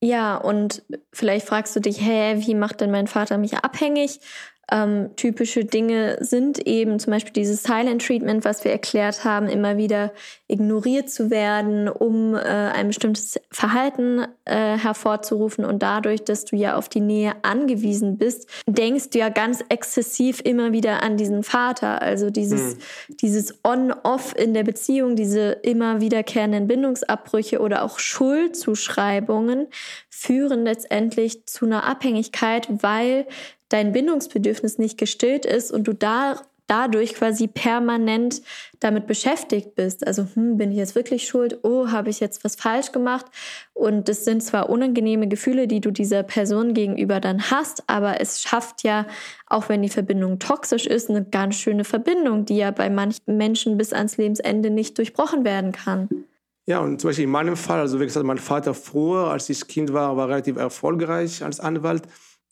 Ja, 0.00 0.36
und 0.36 0.84
vielleicht 1.12 1.46
fragst 1.46 1.74
du 1.74 1.80
dich, 1.80 2.00
hä, 2.00 2.36
wie 2.38 2.54
macht 2.54 2.80
denn 2.80 2.92
mein 2.92 3.08
Vater 3.08 3.36
mich 3.36 3.56
abhängig? 3.56 4.20
Ähm, 4.70 5.10
typische 5.16 5.64
Dinge 5.64 6.18
sind 6.20 6.58
eben 6.66 6.98
zum 6.98 7.12
Beispiel 7.12 7.32
dieses 7.32 7.62
Silent 7.62 8.04
Treatment, 8.04 8.44
was 8.44 8.64
wir 8.64 8.70
erklärt 8.70 9.24
haben, 9.24 9.48
immer 9.48 9.78
wieder 9.78 10.12
ignoriert 10.46 11.10
zu 11.10 11.30
werden, 11.30 11.88
um 11.88 12.34
äh, 12.34 12.38
ein 12.38 12.88
bestimmtes 12.88 13.40
Verhalten 13.50 14.26
äh, 14.44 14.76
hervorzurufen. 14.76 15.64
Und 15.64 15.82
dadurch, 15.82 16.22
dass 16.24 16.44
du 16.44 16.56
ja 16.56 16.76
auf 16.76 16.90
die 16.90 17.00
Nähe 17.00 17.32
angewiesen 17.42 18.18
bist, 18.18 18.48
denkst 18.66 19.10
du 19.10 19.18
ja 19.18 19.30
ganz 19.30 19.64
exzessiv 19.70 20.40
immer 20.44 20.72
wieder 20.72 21.02
an 21.02 21.16
diesen 21.16 21.44
Vater. 21.44 22.02
Also 22.02 22.28
dieses, 22.28 22.76
mhm. 22.76 23.16
dieses 23.22 23.60
On-Off 23.64 24.34
in 24.36 24.52
der 24.52 24.64
Beziehung, 24.64 25.16
diese 25.16 25.52
immer 25.62 26.02
wiederkehrenden 26.02 26.68
Bindungsabbrüche 26.68 27.60
oder 27.60 27.82
auch 27.82 27.98
Schuldzuschreibungen 27.98 29.68
führen 30.10 30.64
letztendlich 30.64 31.46
zu 31.46 31.64
einer 31.64 31.84
Abhängigkeit, 31.84 32.68
weil 32.82 33.26
dein 33.68 33.92
Bindungsbedürfnis 33.92 34.78
nicht 34.78 34.98
gestillt 34.98 35.46
ist 35.46 35.70
und 35.70 35.88
du 35.88 35.92
da 35.92 36.40
dadurch 36.68 37.14
quasi 37.14 37.48
permanent 37.48 38.42
damit 38.78 39.06
beschäftigt 39.06 39.74
bist. 39.74 40.06
Also, 40.06 40.26
hm, 40.34 40.56
bin 40.58 40.70
ich 40.70 40.76
jetzt 40.76 40.94
wirklich 40.94 41.26
schuld? 41.26 41.58
Oh, 41.64 41.88
habe 41.88 42.10
ich 42.10 42.20
jetzt 42.20 42.44
was 42.44 42.54
falsch 42.54 42.92
gemacht? 42.92 43.26
Und 43.74 44.08
das 44.08 44.24
sind 44.24 44.42
zwar 44.42 44.68
unangenehme 44.68 45.26
Gefühle, 45.28 45.66
die 45.66 45.80
du 45.80 45.90
dieser 45.90 46.22
Person 46.22 46.74
gegenüber 46.74 47.20
dann 47.20 47.50
hast, 47.50 47.82
aber 47.88 48.20
es 48.20 48.42
schafft 48.42 48.84
ja, 48.84 49.06
auch 49.46 49.68
wenn 49.68 49.82
die 49.82 49.88
Verbindung 49.88 50.38
toxisch 50.38 50.86
ist, 50.86 51.10
eine 51.10 51.24
ganz 51.24 51.56
schöne 51.56 51.84
Verbindung, 51.84 52.44
die 52.44 52.58
ja 52.58 52.70
bei 52.70 52.90
manchen 52.90 53.36
Menschen 53.36 53.78
bis 53.78 53.92
ans 53.92 54.18
Lebensende 54.18 54.70
nicht 54.70 54.98
durchbrochen 54.98 55.44
werden 55.44 55.72
kann. 55.72 56.08
Ja, 56.66 56.80
und 56.80 57.00
zum 57.00 57.08
Beispiel 57.08 57.24
in 57.24 57.30
meinem 57.30 57.56
Fall, 57.56 57.80
also 57.80 57.98
wie 57.98 58.04
gesagt, 58.04 58.26
mein 58.26 58.36
Vater 58.36 58.74
früher, 58.74 59.28
als 59.28 59.48
ich 59.48 59.66
Kind 59.68 59.94
war, 59.94 60.18
war 60.18 60.28
relativ 60.28 60.58
erfolgreich 60.58 61.42
als 61.42 61.60
Anwalt. 61.60 62.02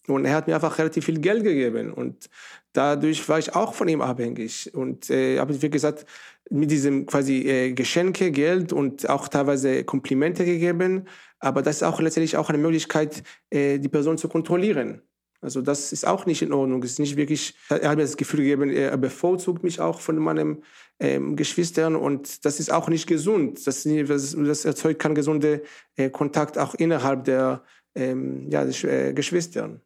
Und 0.07 0.25
er 0.25 0.35
hat 0.35 0.47
mir 0.47 0.55
einfach 0.55 0.79
relativ 0.79 1.05
viel 1.05 1.21
Geld 1.21 1.45
gegeben. 1.45 1.92
Und 1.92 2.29
dadurch 2.73 3.29
war 3.29 3.38
ich 3.38 3.55
auch 3.55 3.75
von 3.75 3.88
ihm 3.88 4.01
abhängig. 4.01 4.73
Und 4.75 5.11
äh, 5.11 5.38
habe, 5.38 5.61
wie 5.61 5.71
gesagt, 5.71 6.07
mit 6.51 6.71
diesem 6.71 7.07
quasi 7.07 7.49
äh, 7.49 7.73
Geschenke, 7.73 8.31
Geld 8.31 8.73
und 8.73 9.09
auch 9.09 9.29
teilweise 9.29 9.85
Komplimente 9.85 10.45
gegeben. 10.45 11.07
Aber 11.38 11.62
das 11.62 11.77
ist 11.77 11.83
auch 11.83 12.01
letztendlich 12.01 12.37
auch 12.37 12.49
eine 12.49 12.59
Möglichkeit, 12.59 13.23
äh, 13.51 13.79
die 13.79 13.88
Person 13.88 14.19
zu 14.19 14.29
kontrollieren. 14.29 15.03
Also 15.40 15.61
das 15.61 15.92
ist 15.92 16.07
auch 16.07 16.27
nicht 16.27 16.42
in 16.42 16.53
Ordnung. 16.53 16.83
Es 16.83 16.92
ist 16.92 16.99
nicht 16.99 17.16
wirklich, 17.16 17.55
er 17.69 17.90
hat 17.90 17.97
mir 17.97 18.03
das 18.03 18.16
Gefühl 18.16 18.40
gegeben, 18.40 18.71
er 18.71 18.97
bevorzugt 18.97 19.62
mich 19.62 19.81
auch 19.81 20.01
von 20.01 20.19
meinen 20.19 20.62
ähm, 20.99 21.37
Geschwistern 21.37 21.95
und 21.95 22.45
das 22.45 22.59
ist 22.59 22.73
auch 22.73 22.88
nicht 22.88 23.07
gesund. 23.07 23.66
Das, 23.66 23.85
das 23.85 24.64
erzeugt 24.64 25.01
keinen 25.01 25.14
gesunden 25.14 25.61
äh, 25.97 26.11
Kontakt 26.11 26.59
auch 26.59 26.75
innerhalb 26.75 27.25
der 27.25 27.62
ähm, 27.95 28.51
ja, 28.51 28.64
äh, 28.64 29.12
Geschwistern. 29.12 29.81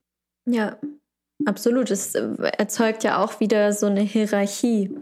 Ja, 0.53 0.79
absolut. 1.45 1.91
Es 1.91 2.15
äh, 2.15 2.29
erzeugt 2.59 3.05
ja 3.05 3.23
auch 3.23 3.41
wieder 3.41 3.73
so 3.73 3.87
eine 3.87 4.01
Hierarchie 4.01 4.97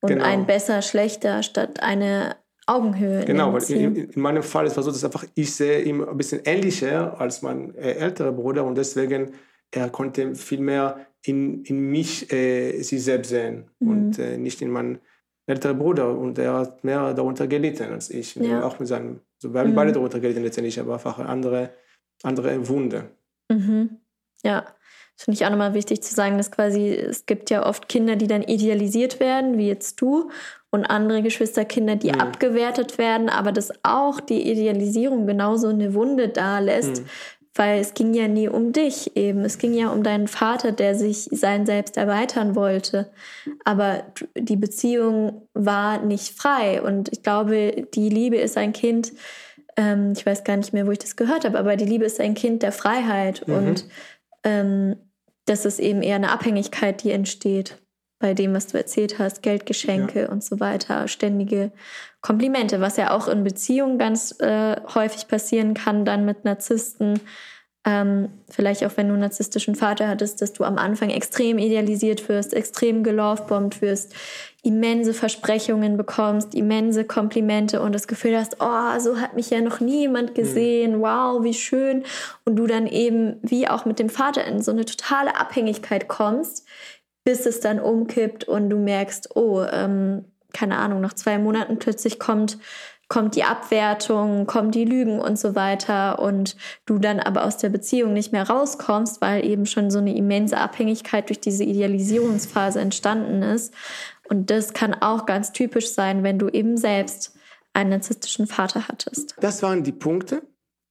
und 0.00 0.08
genau. 0.08 0.24
ein 0.24 0.46
besser, 0.46 0.82
schlechter 0.82 1.42
statt 1.42 1.82
eine 1.82 2.36
Augenhöhe. 2.66 3.24
Genau, 3.24 3.52
weil 3.52 3.62
in, 3.70 3.96
in, 3.96 4.20
meinem 4.20 4.42
Fall 4.42 4.66
ist 4.66 4.76
es 4.76 4.84
so, 4.84 4.90
dass 4.90 5.04
einfach 5.04 5.24
ich 5.34 5.54
sehe 5.54 5.82
ihm 5.82 6.02
ein 6.02 6.16
bisschen 6.16 6.40
ähnlicher 6.44 7.20
als 7.20 7.42
mein 7.42 7.74
äh, 7.76 7.92
älterer 7.92 8.32
Bruder 8.32 8.64
und 8.64 8.76
deswegen 8.76 9.32
er 9.70 9.88
konnte 9.90 10.34
viel 10.34 10.60
mehr 10.60 11.06
in, 11.24 11.62
in 11.64 11.90
mich 11.90 12.32
äh, 12.32 12.80
sich 12.82 13.02
selbst 13.02 13.30
sehen 13.30 13.70
mhm. 13.78 13.88
und 13.88 14.18
äh, 14.18 14.36
nicht 14.36 14.62
in 14.62 14.70
meinen 14.70 14.98
älteren 15.46 15.78
Bruder 15.78 16.16
und 16.16 16.38
er 16.38 16.54
hat 16.54 16.84
mehr 16.84 17.14
darunter 17.14 17.46
gelitten 17.46 17.92
als 17.92 18.10
ich. 18.10 18.34
Ja. 18.34 18.64
Auch 18.64 18.78
mit 18.78 18.88
seinem, 18.88 19.20
so, 19.38 19.52
wir 19.52 19.60
haben 19.60 19.70
mhm. 19.70 19.76
beide 19.76 19.92
darunter 19.92 20.18
gelitten 20.18 20.42
letztendlich, 20.42 20.78
aber 20.80 20.94
einfach 20.94 21.18
andere, 21.20 21.70
andere 22.22 22.68
Wunde. 22.68 23.10
Mhm. 23.48 24.00
Ja, 24.46 24.64
das 25.16 25.24
finde 25.24 25.36
ich 25.36 25.46
auch 25.46 25.50
nochmal 25.50 25.74
wichtig 25.74 26.02
zu 26.02 26.14
sagen, 26.14 26.36
dass 26.36 26.50
quasi 26.50 26.90
es 26.90 27.26
gibt 27.26 27.50
ja 27.50 27.64
oft 27.66 27.88
Kinder, 27.88 28.16
die 28.16 28.26
dann 28.26 28.42
idealisiert 28.42 29.18
werden, 29.18 29.56
wie 29.56 29.66
jetzt 29.66 30.00
du, 30.00 30.30
und 30.70 30.84
andere 30.84 31.22
Geschwisterkinder, 31.22 31.96
die 31.96 32.12
mhm. 32.12 32.20
abgewertet 32.20 32.98
werden, 32.98 33.28
aber 33.28 33.50
dass 33.50 33.72
auch 33.82 34.20
die 34.20 34.50
Idealisierung 34.50 35.26
genauso 35.26 35.68
eine 35.68 35.94
Wunde 35.94 36.28
da 36.28 36.58
lässt, 36.58 37.02
mhm. 37.02 37.06
weil 37.54 37.80
es 37.80 37.94
ging 37.94 38.14
ja 38.14 38.28
nie 38.28 38.48
um 38.48 38.72
dich 38.72 39.16
eben. 39.16 39.40
Es 39.40 39.58
ging 39.58 39.72
ja 39.72 39.88
um 39.88 40.02
deinen 40.02 40.28
Vater, 40.28 40.72
der 40.72 40.94
sich 40.94 41.28
sein 41.30 41.66
Selbst 41.66 41.96
erweitern 41.96 42.54
wollte. 42.54 43.10
Aber 43.64 44.04
die 44.36 44.56
Beziehung 44.56 45.48
war 45.54 46.02
nicht 46.02 46.36
frei. 46.36 46.82
Und 46.82 47.10
ich 47.12 47.22
glaube, 47.22 47.86
die 47.94 48.10
Liebe 48.10 48.36
ist 48.36 48.58
ein 48.58 48.72
Kind, 48.72 49.12
ähm, 49.78 50.12
ich 50.14 50.26
weiß 50.26 50.44
gar 50.44 50.56
nicht 50.56 50.72
mehr, 50.72 50.86
wo 50.86 50.90
ich 50.90 50.98
das 50.98 51.16
gehört 51.16 51.44
habe, 51.44 51.58
aber 51.58 51.76
die 51.76 51.86
Liebe 51.86 52.04
ist 52.04 52.20
ein 52.20 52.34
Kind 52.34 52.62
der 52.62 52.72
Freiheit. 52.72 53.46
Mhm. 53.46 53.54
Und 53.54 53.84
ähm, 54.46 54.96
das 55.44 55.66
ist 55.66 55.80
eben 55.80 56.02
eher 56.02 56.16
eine 56.16 56.30
Abhängigkeit, 56.30 57.02
die 57.02 57.10
entsteht 57.10 57.78
bei 58.18 58.32
dem, 58.32 58.54
was 58.54 58.68
du 58.68 58.78
erzählt 58.78 59.18
hast, 59.18 59.42
Geldgeschenke 59.42 60.22
ja. 60.22 60.28
und 60.30 60.42
so 60.42 60.58
weiter, 60.58 61.06
ständige 61.06 61.72
Komplimente, 62.22 62.80
was 62.80 62.96
ja 62.96 63.10
auch 63.10 63.28
in 63.28 63.44
Beziehungen 63.44 63.98
ganz 63.98 64.40
äh, 64.40 64.80
häufig 64.94 65.28
passieren 65.28 65.74
kann, 65.74 66.04
dann 66.04 66.24
mit 66.24 66.44
Narzissten, 66.44 67.20
ähm, 67.86 68.30
vielleicht 68.50 68.84
auch 68.84 68.96
wenn 68.96 69.06
du 69.06 69.14
einen 69.14 69.22
narzisstischen 69.22 69.76
Vater 69.76 70.08
hattest, 70.08 70.42
dass 70.42 70.52
du 70.52 70.64
am 70.64 70.76
Anfang 70.76 71.08
extrem 71.10 71.58
idealisiert 71.58 72.28
wirst, 72.28 72.52
extrem 72.52 73.04
gelovebombt 73.04 73.80
wirst, 73.80 74.12
immense 74.64 75.14
Versprechungen 75.14 75.96
bekommst, 75.96 76.56
immense 76.56 77.04
Komplimente 77.04 77.80
und 77.80 77.94
das 77.94 78.08
Gefühl 78.08 78.36
hast, 78.36 78.56
oh, 78.58 78.98
so 78.98 79.20
hat 79.20 79.36
mich 79.36 79.50
ja 79.50 79.60
noch 79.60 79.78
niemand 79.78 80.34
gesehen, 80.34 80.96
mhm. 80.96 81.02
wow, 81.02 81.44
wie 81.44 81.54
schön. 81.54 82.02
Und 82.44 82.56
du 82.56 82.66
dann 82.66 82.88
eben 82.88 83.36
wie 83.42 83.68
auch 83.68 83.84
mit 83.84 84.00
dem 84.00 84.08
Vater 84.08 84.44
in 84.44 84.60
so 84.60 84.72
eine 84.72 84.84
totale 84.84 85.38
Abhängigkeit 85.38 86.08
kommst, 86.08 86.66
bis 87.24 87.46
es 87.46 87.60
dann 87.60 87.78
umkippt 87.78 88.44
und 88.44 88.68
du 88.68 88.78
merkst, 88.78 89.36
oh, 89.36 89.62
ähm, 89.62 90.24
keine 90.52 90.78
Ahnung, 90.78 91.00
nach 91.00 91.12
zwei 91.12 91.38
Monaten 91.38 91.78
plötzlich 91.78 92.18
kommt 92.18 92.58
kommt 93.08 93.36
die 93.36 93.44
Abwertung, 93.44 94.46
kommen 94.46 94.72
die 94.72 94.84
Lügen 94.84 95.20
und 95.20 95.38
so 95.38 95.54
weiter 95.54 96.18
und 96.18 96.56
du 96.86 96.98
dann 96.98 97.20
aber 97.20 97.44
aus 97.44 97.56
der 97.56 97.68
Beziehung 97.68 98.12
nicht 98.12 98.32
mehr 98.32 98.48
rauskommst, 98.48 99.20
weil 99.20 99.44
eben 99.44 99.66
schon 99.66 99.90
so 99.90 99.98
eine 99.98 100.16
immense 100.16 100.58
Abhängigkeit 100.58 101.28
durch 101.28 101.40
diese 101.40 101.64
Idealisierungsphase 101.64 102.80
entstanden 102.80 103.42
ist. 103.42 103.72
Und 104.28 104.50
das 104.50 104.72
kann 104.72 104.94
auch 104.94 105.24
ganz 105.24 105.52
typisch 105.52 105.90
sein, 105.90 106.24
wenn 106.24 106.38
du 106.38 106.48
eben 106.48 106.76
selbst 106.76 107.36
einen 107.74 107.90
narzisstischen 107.90 108.46
Vater 108.46 108.88
hattest. 108.88 109.36
Das 109.40 109.62
waren 109.62 109.84
die 109.84 109.92
Punkte. 109.92 110.42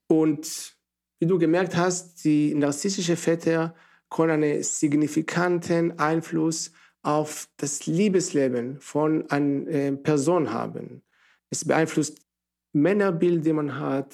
Und 0.07 0.75
wie 1.19 1.25
du 1.25 1.37
gemerkt 1.37 1.75
hast, 1.75 2.23
die 2.23 2.53
narzisstische 2.55 3.17
Väter 3.17 3.75
können 4.09 4.43
einen 4.43 4.63
signifikanten 4.63 5.99
Einfluss 5.99 6.71
auf 7.01 7.47
das 7.57 7.85
Liebesleben 7.85 8.79
von 8.79 9.29
einer 9.29 9.67
äh, 9.67 9.91
Person 9.91 10.53
haben. 10.53 11.01
Es 11.49 11.65
beeinflusst 11.65 12.19
Männerbild, 12.73 13.45
den 13.45 13.55
man 13.55 13.79
hat, 13.79 14.13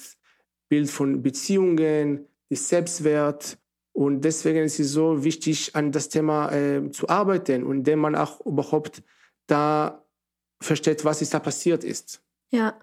Bild 0.68 0.90
von 0.90 1.22
Beziehungen, 1.22 2.26
die 2.50 2.56
Selbstwert. 2.56 3.58
Und 3.92 4.22
deswegen 4.22 4.64
ist 4.64 4.80
es 4.80 4.92
so 4.92 5.24
wichtig, 5.24 5.76
an 5.76 5.92
das 5.92 6.08
Thema 6.08 6.50
äh, 6.52 6.90
zu 6.90 7.08
arbeiten 7.08 7.64
und 7.64 7.78
indem 7.78 7.98
man 7.98 8.14
auch 8.14 8.40
überhaupt 8.46 9.02
da 9.46 10.04
versteht, 10.62 11.04
was 11.04 11.20
ist 11.20 11.34
da 11.34 11.40
passiert 11.40 11.84
ist. 11.84 12.22
Ja, 12.50 12.74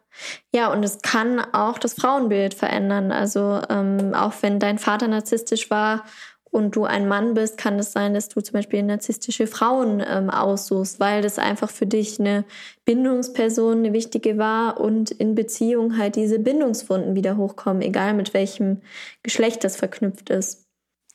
ja, 0.51 0.73
und 0.73 0.83
es 0.83 1.01
kann 1.01 1.39
auch 1.53 1.77
das 1.77 1.93
Frauenbild 1.93 2.55
verändern. 2.55 3.11
Also 3.11 3.61
ähm, 3.69 4.13
auch 4.15 4.33
wenn 4.41 4.59
dein 4.59 4.79
Vater 4.79 5.07
narzisstisch 5.07 5.69
war 5.69 6.05
und 6.51 6.75
du 6.75 6.85
ein 6.85 7.07
Mann 7.07 7.33
bist, 7.33 7.57
kann 7.57 7.77
es 7.79 7.91
sein, 7.91 8.13
dass 8.13 8.29
du 8.29 8.41
zum 8.41 8.53
Beispiel 8.53 8.81
narzisstische 8.83 9.47
Frauen 9.47 10.03
ähm, 10.05 10.29
aussuchst, 10.29 10.99
weil 10.99 11.21
das 11.21 11.39
einfach 11.39 11.69
für 11.69 11.85
dich 11.85 12.19
eine 12.19 12.45
Bindungsperson, 12.85 13.79
eine 13.79 13.93
wichtige 13.93 14.37
war 14.37 14.79
und 14.79 15.11
in 15.11 15.35
Beziehung 15.35 15.97
halt 15.97 16.15
diese 16.15 16.39
Bindungswunden 16.39 17.15
wieder 17.15 17.37
hochkommen, 17.37 17.81
egal 17.81 18.13
mit 18.13 18.33
welchem 18.33 18.81
Geschlecht 19.23 19.63
das 19.63 19.75
verknüpft 19.75 20.29
ist. 20.29 20.65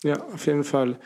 Ja, 0.02 0.22
auf 0.32 0.46
jeden 0.46 0.64
Fall. 0.64 0.98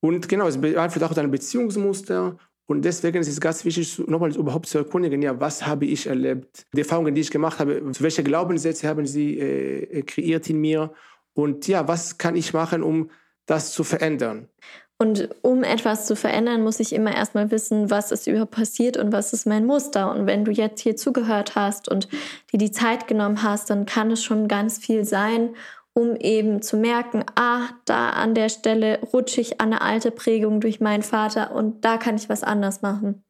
Und 0.00 0.28
genau, 0.28 0.46
es 0.46 0.60
beeinflusst 0.60 1.04
auch 1.04 1.14
dein 1.14 1.30
Beziehungsmuster 1.30 2.36
und 2.66 2.84
deswegen 2.84 3.18
ist 3.18 3.28
es 3.28 3.40
ganz 3.40 3.64
wichtig, 3.64 3.98
nochmal 4.08 4.34
überhaupt 4.34 4.66
zu 4.66 4.78
erkundigen, 4.78 5.22
ja, 5.22 5.38
was 5.38 5.64
habe 5.66 5.86
ich 5.86 6.08
erlebt? 6.08 6.66
Die 6.72 6.80
Erfahrungen, 6.80 7.14
die 7.14 7.20
ich 7.20 7.30
gemacht 7.30 7.60
habe, 7.60 7.80
welche 8.00 8.24
Glaubenssätze 8.24 8.88
haben 8.88 9.06
sie 9.06 9.38
äh, 9.38 10.02
kreiert 10.02 10.50
in 10.50 10.60
mir? 10.60 10.92
Und 11.32 11.68
ja, 11.68 11.86
was 11.86 12.18
kann 12.18 12.34
ich 12.34 12.52
machen, 12.52 12.82
um 12.82 13.10
das 13.46 13.72
zu 13.72 13.84
verändern. 13.84 14.48
Und 14.98 15.28
um 15.42 15.62
etwas 15.62 16.06
zu 16.06 16.16
verändern, 16.16 16.62
muss 16.62 16.80
ich 16.80 16.94
immer 16.94 17.14
erstmal 17.14 17.50
wissen, 17.50 17.90
was 17.90 18.12
ist 18.12 18.26
überhaupt 18.26 18.52
passiert 18.52 18.96
und 18.96 19.12
was 19.12 19.34
ist 19.34 19.46
mein 19.46 19.66
Muster. 19.66 20.10
Und 20.10 20.26
wenn 20.26 20.44
du 20.44 20.52
jetzt 20.52 20.80
hier 20.80 20.96
zugehört 20.96 21.54
hast 21.54 21.88
und 21.88 22.08
dir 22.50 22.58
die 22.58 22.70
Zeit 22.70 23.06
genommen 23.06 23.42
hast, 23.42 23.68
dann 23.68 23.84
kann 23.84 24.10
es 24.10 24.24
schon 24.24 24.48
ganz 24.48 24.78
viel 24.78 25.04
sein, 25.04 25.54
um 25.92 26.16
eben 26.16 26.62
zu 26.62 26.78
merken, 26.78 27.24
ah, 27.36 27.68
da 27.84 28.10
an 28.10 28.34
der 28.34 28.48
Stelle 28.48 29.00
rutsche 29.12 29.40
ich 29.40 29.60
an 29.60 29.72
eine 29.72 29.82
alte 29.82 30.10
Prägung 30.10 30.60
durch 30.60 30.80
meinen 30.80 31.02
Vater 31.02 31.54
und 31.54 31.84
da 31.84 31.98
kann 31.98 32.16
ich 32.16 32.28
was 32.30 32.42
anders 32.42 32.80
machen. 32.80 33.22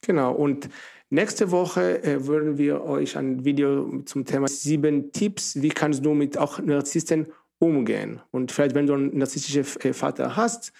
Genau, 0.00 0.32
und 0.32 0.68
nächste 1.10 1.50
Woche 1.50 2.02
äh, 2.04 2.26
würden 2.26 2.58
wir 2.58 2.84
euch 2.84 3.16
ein 3.16 3.44
Video 3.44 4.02
zum 4.04 4.24
Thema 4.24 4.48
sieben 4.48 5.12
Tipps, 5.12 5.60
wie 5.60 5.70
kannst 5.70 6.04
du 6.04 6.14
mit 6.14 6.36
auch 6.36 6.58
Narzissten 6.60 7.28
umgehen. 7.58 8.20
Und 8.30 8.52
vielleicht, 8.52 8.74
wenn 8.74 8.86
du 8.86 8.94
einen 8.94 9.16
narzisstischen 9.16 9.64
äh, 9.82 9.92
Vater 9.92 10.36
hast 10.36 10.72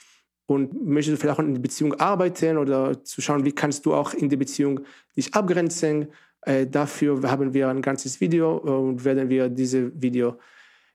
und 0.47 0.87
möchtest 0.87 1.17
du 1.17 1.21
vielleicht 1.21 1.39
auch 1.39 1.43
in 1.43 1.55
der 1.55 1.61
Beziehung 1.61 1.95
arbeiten 1.95 2.59
oder 2.59 3.03
zu 3.05 3.21
schauen, 3.21 3.45
wie 3.45 3.53
kannst 3.53 3.87
du 3.87 3.95
auch 3.95 4.15
in 4.15 4.29
der 4.29 4.37
Beziehung 4.37 4.81
dich 5.17 5.35
abgrenzen, 5.35 6.09
äh, 6.43 6.67
dafür 6.67 7.23
haben 7.31 7.55
wir 7.55 7.69
ein 7.69 7.83
ganzes 7.83 8.21
Video 8.21 8.57
und 8.57 9.05
werden 9.05 9.29
wir 9.29 9.49
dieses 9.49 9.91
Video 9.95 10.39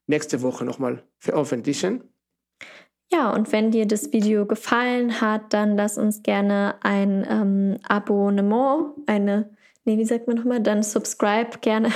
nächste 0.08 0.42
Woche 0.42 0.66
nochmal 0.66 1.04
veröffentlichen. 1.18 2.04
Ja, 3.12 3.34
und 3.34 3.52
wenn 3.52 3.72
dir 3.72 3.88
das 3.88 4.14
Video 4.14 4.46
gefallen 4.46 5.20
hat, 5.20 5.54
dann 5.54 5.76
lass 5.76 5.98
uns 5.98 6.22
gerne 6.22 6.76
ein 6.82 7.26
ähm, 7.28 7.78
Abonnement, 7.88 8.94
eine 9.08 9.50
nee, 9.86 9.98
wie 9.98 10.06
sagt 10.06 10.28
man 10.28 10.38
nochmal, 10.38 10.62
dann 10.62 10.84
subscribe 10.84 11.60
gerne. 11.62 11.92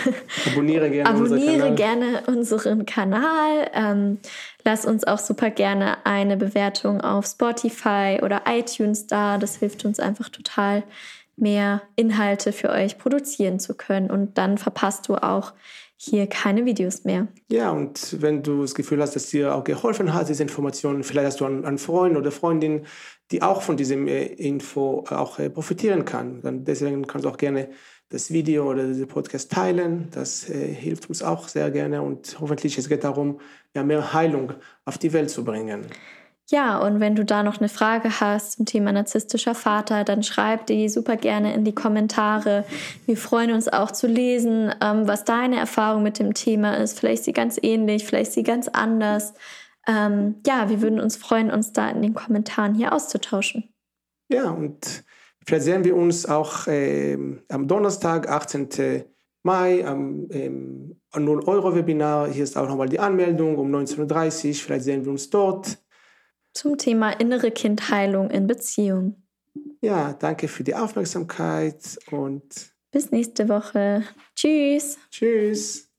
Abonniere 0.51 0.89
gerne 0.89 1.09
Abonniere 1.09 1.33
unseren 1.33 1.75
Kanal. 1.75 1.75
gerne 1.75 2.23
unseren 2.27 2.85
Kanal. 2.85 3.71
Ähm, 3.73 4.19
lass 4.63 4.85
uns 4.85 5.03
auch 5.03 5.19
super 5.19 5.49
gerne 5.49 6.05
eine 6.05 6.37
Bewertung 6.37 7.01
auf 7.01 7.25
Spotify 7.25 8.19
oder 8.21 8.43
iTunes 8.47 9.07
da. 9.07 9.37
Das 9.37 9.57
hilft 9.57 9.85
uns 9.85 9.99
einfach 9.99 10.29
total, 10.29 10.83
mehr 11.35 11.81
Inhalte 11.95 12.53
für 12.53 12.69
euch 12.69 12.97
produzieren 12.97 13.59
zu 13.59 13.73
können. 13.73 14.11
Und 14.11 14.37
dann 14.37 14.57
verpasst 14.57 15.07
du 15.07 15.15
auch 15.15 15.53
hier 16.03 16.27
keine 16.27 16.65
Videos 16.65 17.03
mehr. 17.05 17.27
Ja, 17.49 17.71
und 17.71 18.21
wenn 18.21 18.43
du 18.43 18.61
das 18.61 18.75
Gefühl 18.75 19.01
hast, 19.01 19.15
dass 19.15 19.29
dir 19.29 19.55
auch 19.55 19.63
geholfen 19.63 20.13
hat, 20.13 20.27
diese 20.29 20.43
Informationen, 20.43 21.03
vielleicht 21.03 21.27
hast 21.27 21.39
du 21.39 21.45
einen, 21.45 21.65
einen 21.65 21.77
Freund 21.77 22.17
oder 22.17 22.31
Freundin, 22.31 22.85
die 23.31 23.41
auch 23.41 23.61
von 23.61 23.77
diesem 23.77 24.07
äh, 24.07 24.25
Info 24.25 25.05
äh, 25.09 25.15
auch 25.15 25.39
äh, 25.39 25.49
profitieren 25.49 26.03
kann. 26.05 26.41
Dann 26.41 26.65
deswegen 26.65 27.07
kannst 27.07 27.25
du 27.25 27.29
auch 27.29 27.37
gerne 27.37 27.69
das 28.09 28.31
Video 28.31 28.69
oder 28.69 28.85
diesen 28.85 29.07
Podcast 29.07 29.51
teilen. 29.51 30.09
Das 30.11 30.49
äh, 30.49 30.73
hilft 30.73 31.07
uns 31.09 31.23
auch 31.23 31.47
sehr 31.47 31.71
gerne 31.71 32.01
und 32.01 32.37
hoffentlich 32.39 32.77
es 32.77 32.89
geht 32.89 33.03
darum, 33.03 33.39
ja, 33.73 33.83
mehr 33.83 34.13
Heilung 34.13 34.53
auf 34.85 34.97
die 34.97 35.13
Welt 35.13 35.29
zu 35.29 35.43
bringen. 35.43 35.87
Ja, 36.51 36.79
und 36.79 36.99
wenn 36.99 37.15
du 37.15 37.23
da 37.23 37.41
noch 37.41 37.59
eine 37.59 37.69
Frage 37.69 38.19
hast 38.19 38.53
zum 38.53 38.65
Thema 38.65 38.91
narzisstischer 38.91 39.55
Vater, 39.55 40.03
dann 40.03 40.23
schreib 40.23 40.67
die 40.67 40.89
super 40.89 41.15
gerne 41.15 41.53
in 41.53 41.63
die 41.63 41.73
Kommentare. 41.73 42.65
Wir 43.05 43.15
freuen 43.15 43.51
uns 43.51 43.69
auch 43.69 43.91
zu 43.91 44.07
lesen, 44.07 44.73
ähm, 44.81 45.07
was 45.07 45.23
deine 45.23 45.57
Erfahrung 45.57 46.03
mit 46.03 46.19
dem 46.19 46.33
Thema 46.33 46.77
ist. 46.77 46.99
Vielleicht 46.99 47.19
ist 47.19 47.25
sie 47.25 47.33
ganz 47.33 47.57
ähnlich, 47.61 48.05
vielleicht 48.05 48.29
ist 48.29 48.33
sie 48.33 48.43
ganz 48.43 48.67
anders. 48.67 49.33
Ähm, 49.87 50.35
ja, 50.45 50.69
wir 50.69 50.81
würden 50.81 50.99
uns 50.99 51.15
freuen, 51.15 51.49
uns 51.49 51.71
da 51.71 51.89
in 51.89 52.01
den 52.01 52.13
Kommentaren 52.13 52.75
hier 52.75 52.91
auszutauschen. 52.91 53.73
Ja, 54.29 54.49
und 54.49 55.03
vielleicht 55.45 55.63
sehen 55.63 55.85
wir 55.85 55.95
uns 55.95 56.25
auch 56.25 56.67
äh, 56.67 57.17
am 57.49 57.67
Donnerstag, 57.67 58.29
18. 58.29 59.05
Mai, 59.43 59.85
am 59.85 60.27
ähm, 60.31 60.99
0-Euro-Webinar. 61.13 62.29
Hier 62.29 62.43
ist 62.43 62.57
auch 62.57 62.67
nochmal 62.67 62.89
die 62.89 62.99
Anmeldung 62.99 63.57
um 63.57 63.73
19.30 63.73 64.47
Uhr. 64.47 64.53
Vielleicht 64.55 64.85
sehen 64.85 65.03
wir 65.03 65.11
uns 65.11 65.29
dort 65.29 65.82
zum 66.53 66.77
Thema 66.77 67.11
innere 67.11 67.51
Kindheilung 67.51 68.29
in 68.29 68.47
Beziehung. 68.47 69.23
Ja, 69.81 70.13
danke 70.13 70.47
für 70.47 70.63
die 70.63 70.75
Aufmerksamkeit 70.75 71.97
und 72.11 72.73
bis 72.91 73.11
nächste 73.11 73.49
Woche. 73.49 74.03
Tschüss. 74.35 74.97
Tschüss. 75.09 75.92